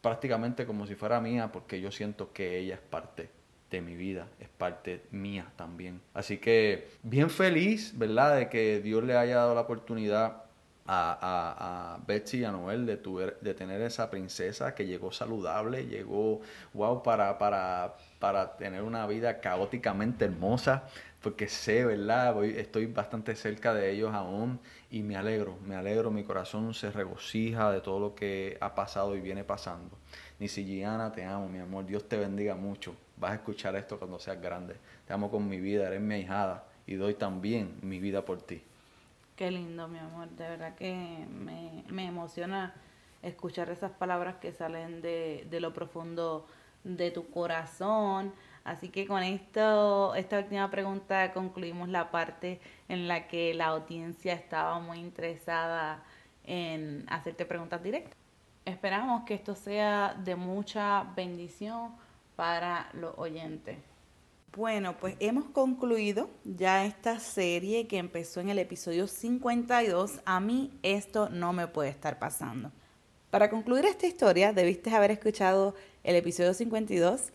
prácticamente 0.00 0.66
como 0.66 0.86
si 0.86 0.96
fuera 0.96 1.20
mía 1.20 1.50
porque 1.52 1.80
yo 1.80 1.90
siento 1.90 2.32
que 2.32 2.58
ella 2.58 2.74
es 2.74 2.80
parte 2.80 3.43
de 3.70 3.80
mi 3.80 3.96
vida, 3.96 4.28
es 4.38 4.48
parte 4.48 5.02
mía 5.10 5.52
también. 5.56 6.00
Así 6.12 6.38
que 6.38 6.88
bien 7.02 7.30
feliz, 7.30 7.92
¿verdad? 7.96 8.36
De 8.36 8.48
que 8.48 8.80
Dios 8.80 9.04
le 9.04 9.16
haya 9.16 9.36
dado 9.36 9.54
la 9.54 9.62
oportunidad 9.62 10.44
a, 10.86 11.96
a, 11.96 12.04
Betsy 12.06 12.40
y 12.40 12.44
a 12.44 12.52
Noel 12.52 12.86
de, 12.86 12.96
de 13.40 13.54
tener 13.54 13.80
esa 13.80 14.10
princesa 14.10 14.74
que 14.74 14.86
llegó 14.86 15.12
saludable, 15.12 15.86
llegó, 15.86 16.40
wow, 16.74 17.02
para, 17.02 17.38
para, 17.38 17.96
para 18.18 18.56
tener 18.56 18.82
una 18.82 19.06
vida 19.06 19.40
caóticamente 19.40 20.26
hermosa, 20.26 20.84
porque 21.22 21.48
sé, 21.48 21.86
¿verdad? 21.86 22.44
Estoy 22.44 22.86
bastante 22.86 23.34
cerca 23.34 23.72
de 23.72 23.90
ellos 23.92 24.12
aún 24.12 24.60
y 24.90 25.02
me 25.02 25.16
alegro, 25.16 25.56
me 25.64 25.74
alegro, 25.74 26.10
mi 26.10 26.22
corazón 26.22 26.74
se 26.74 26.90
regocija 26.90 27.72
de 27.72 27.80
todo 27.80 27.98
lo 27.98 28.14
que 28.14 28.58
ha 28.60 28.74
pasado 28.74 29.16
y 29.16 29.20
viene 29.20 29.42
pasando. 29.42 29.96
Nisi 30.38 30.66
Gianna, 30.66 31.12
te 31.12 31.24
amo, 31.24 31.48
mi 31.48 31.60
amor, 31.60 31.86
Dios 31.86 32.06
te 32.08 32.18
bendiga 32.18 32.54
mucho 32.56 32.94
vas 33.16 33.32
a 33.32 33.34
escuchar 33.34 33.76
esto 33.76 33.98
cuando 33.98 34.18
seas 34.18 34.40
grande. 34.40 34.76
Te 35.06 35.12
amo 35.12 35.30
con 35.30 35.48
mi 35.48 35.60
vida, 35.60 35.86
eres 35.86 36.00
mi 36.00 36.14
ahijada 36.14 36.64
y 36.86 36.94
doy 36.94 37.14
también 37.14 37.78
mi 37.82 37.98
vida 37.98 38.24
por 38.24 38.42
ti. 38.42 38.62
Qué 39.36 39.50
lindo, 39.50 39.88
mi 39.88 39.98
amor. 39.98 40.28
De 40.30 40.48
verdad 40.48 40.74
que 40.76 41.26
me, 41.28 42.06
emociona 42.06 42.74
escuchar 43.22 43.70
esas 43.70 43.90
palabras 43.90 44.36
que 44.36 44.52
salen 44.52 45.02
de, 45.02 45.46
lo 45.60 45.72
profundo 45.72 46.46
de 46.84 47.10
tu 47.10 47.28
corazón. 47.30 48.32
Así 48.62 48.88
que 48.90 49.06
con 49.06 49.22
esto, 49.22 50.14
esta 50.14 50.38
última 50.38 50.70
pregunta 50.70 51.32
concluimos 51.32 51.88
la 51.88 52.10
parte 52.10 52.60
en 52.88 53.08
la 53.08 53.26
que 53.26 53.54
la 53.54 53.66
audiencia 53.66 54.34
estaba 54.34 54.78
muy 54.78 54.98
interesada 54.98 56.02
en 56.44 57.04
hacerte 57.08 57.44
preguntas 57.44 57.82
directas. 57.82 58.16
Esperamos 58.64 59.24
que 59.24 59.34
esto 59.34 59.54
sea 59.54 60.14
de 60.14 60.36
mucha 60.36 61.04
bendición 61.16 61.92
para 62.36 62.88
los 62.92 63.14
oyentes. 63.16 63.78
Bueno, 64.56 64.96
pues 64.98 65.16
hemos 65.18 65.46
concluido 65.46 66.30
ya 66.44 66.86
esta 66.86 67.18
serie 67.18 67.88
que 67.88 67.98
empezó 67.98 68.40
en 68.40 68.50
el 68.50 68.60
episodio 68.60 69.08
52. 69.08 70.20
A 70.24 70.38
mí 70.38 70.78
esto 70.82 71.28
no 71.28 71.52
me 71.52 71.66
puede 71.66 71.90
estar 71.90 72.20
pasando. 72.20 72.70
Para 73.30 73.50
concluir 73.50 73.84
esta 73.84 74.06
historia, 74.06 74.52
debiste 74.52 74.94
haber 74.94 75.10
escuchado 75.10 75.74
el 76.04 76.14
episodio 76.14 76.54
52, 76.54 77.32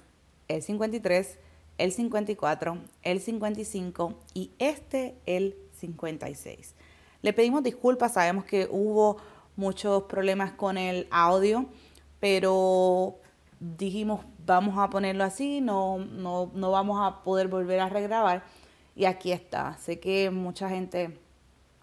el 0.47 0.61
53, 0.61 1.37
el 1.77 1.91
54, 1.91 2.77
el 3.03 3.19
55 3.19 4.17
y 4.33 4.51
este, 4.59 5.15
el 5.25 5.57
56. 5.79 6.73
Le 7.21 7.33
pedimos 7.33 7.63
disculpas, 7.63 8.13
sabemos 8.13 8.45
que 8.45 8.69
hubo 8.71 9.17
muchos 9.57 10.03
problemas 10.03 10.53
con 10.53 10.77
el 10.77 11.05
audio, 11.11 11.65
pero 12.21 13.17
dijimos 13.59 14.23
vamos 14.53 14.77
a 14.77 14.89
ponerlo 14.89 15.23
así, 15.23 15.61
no, 15.61 15.97
no, 15.97 16.51
no 16.53 16.71
vamos 16.71 16.99
a 17.01 17.23
poder 17.23 17.47
volver 17.47 17.79
a 17.79 17.89
regrabar. 17.89 18.43
Y 18.95 19.05
aquí 19.05 19.31
está. 19.31 19.77
Sé 19.77 19.99
que 19.99 20.29
mucha 20.29 20.69
gente 20.69 21.17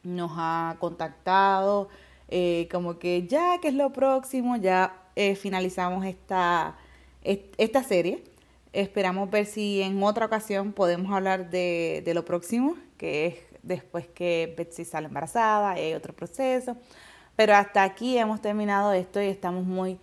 nos 0.03 0.33
ha 0.37 0.77
contactado, 0.79 1.89
eh, 2.29 2.69
como 2.71 2.99
que 2.99 3.27
ya, 3.27 3.59
que 3.61 3.69
es 3.69 3.75
lo 3.75 3.93
próximo? 3.93 4.57
Ya 4.57 4.95
eh, 5.17 5.37
finalizamos 5.37 6.05
esta, 6.05 6.77
esta 7.23 7.83
serie. 7.83 8.25
Esperamos 8.73 9.31
ver 9.31 9.47
si 9.47 9.83
en 9.83 10.03
otra 10.03 10.27
ocasión 10.27 10.73
podemos 10.73 11.13
hablar 11.13 11.51
de, 11.51 12.03
de 12.05 12.15
lo 12.15 12.25
próximo, 12.25 12.77
que 12.99 13.27
es 13.27 13.35
después 13.63 14.07
que 14.09 14.55
Betsy 14.57 14.85
sale 14.85 15.07
embarazada 15.07 15.79
y 15.79 15.83
hay 15.83 15.95
otro 15.95 16.15
proceso. 16.15 16.77
Pero 17.37 17.55
hasta 17.55 17.83
aquí 17.83 18.19
hemos 18.19 18.41
terminado 18.43 18.93
esto 18.93 19.23
y 19.23 19.27
estamos 19.27 19.65
muy 19.65 19.99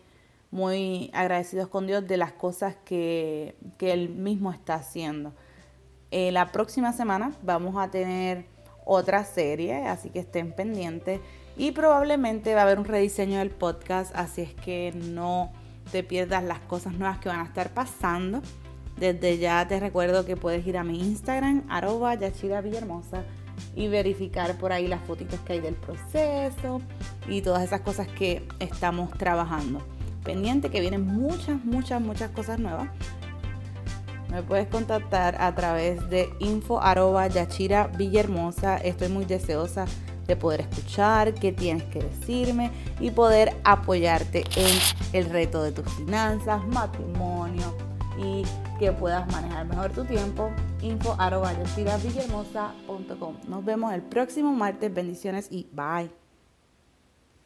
muy 0.53 1.09
agradecidos 1.13 1.67
con 1.67 1.87
Dios 1.87 2.07
de 2.07 2.15
las 2.15 2.31
cosas 2.31 2.75
que, 2.85 3.55
Él 3.79 4.09
mismo 4.09 4.51
está 4.51 4.75
haciendo. 4.75 5.33
Eh, 6.11 6.31
la 6.31 6.51
próxima 6.51 6.93
semana 6.93 7.33
vamos 7.41 7.75
a 7.75 7.89
tener 7.89 8.45
otra 8.85 9.25
serie, 9.25 9.87
así 9.87 10.11
que 10.11 10.19
estén 10.19 10.53
pendientes. 10.53 11.21
Y 11.57 11.71
probablemente 11.71 12.53
va 12.53 12.61
a 12.61 12.63
haber 12.65 12.77
un 12.77 12.85
rediseño 12.85 13.39
del 13.39 13.49
podcast, 13.49 14.15
así 14.15 14.41
es 14.41 14.53
que 14.53 14.93
no 14.95 15.51
te 15.91 16.03
pierdas 16.03 16.43
las 16.43 16.59
cosas 16.59 16.93
nuevas 16.93 17.17
que 17.17 17.29
van 17.29 17.39
a 17.39 17.45
estar 17.45 17.73
pasando. 17.73 18.43
Desde 18.97 19.39
ya 19.39 19.67
te 19.67 19.79
recuerdo 19.79 20.23
que 20.23 20.37
puedes 20.37 20.65
ir 20.67 20.77
a 20.77 20.83
mi 20.83 20.99
Instagram, 20.99 21.63
arroba 21.67 22.13
Yachira 22.13 22.61
Villahermosa, 22.61 23.23
y 23.75 23.87
verificar 23.87 24.55
por 24.59 24.71
ahí 24.71 24.85
las 24.85 25.01
fotitos 25.01 25.39
que 25.39 25.53
hay 25.53 25.61
del 25.61 25.75
proceso 25.75 26.79
y 27.27 27.41
todas 27.41 27.63
esas 27.63 27.81
cosas 27.81 28.07
que 28.07 28.47
estamos 28.59 29.09
trabajando 29.17 29.81
pendiente 30.23 30.69
que 30.69 30.81
vienen 30.81 31.05
muchas, 31.05 31.63
muchas, 31.63 32.01
muchas 32.01 32.31
cosas 32.31 32.59
nuevas. 32.59 32.89
Me 34.29 34.41
puedes 34.41 34.67
contactar 34.67 35.35
a 35.39 35.53
través 35.53 36.09
de 36.09 36.29
info 36.39 36.81
arroba 36.81 37.27
Yachira 37.27 37.87
Villahermosa. 37.87 38.77
Estoy 38.77 39.09
muy 39.09 39.25
deseosa 39.25 39.85
de 40.25 40.35
poder 40.35 40.61
escuchar 40.61 41.33
qué 41.33 41.51
tienes 41.51 41.83
que 41.83 41.99
decirme 41.99 42.71
y 42.99 43.11
poder 43.11 43.55
apoyarte 43.63 44.43
en 44.55 44.77
el 45.11 45.29
reto 45.29 45.61
de 45.61 45.71
tus 45.71 45.87
finanzas, 45.93 46.65
matrimonio 46.67 47.75
y 48.17 48.43
que 48.79 48.91
puedas 48.91 49.29
manejar 49.31 49.65
mejor 49.65 49.91
tu 49.91 50.05
tiempo. 50.05 50.51
Info 50.81 51.15
arroba 51.19 51.53
Nos 53.47 53.65
vemos 53.65 53.93
el 53.93 54.01
próximo 54.01 54.53
martes. 54.53 54.93
Bendiciones 54.93 55.47
y 55.51 55.67
bye. 55.71 56.22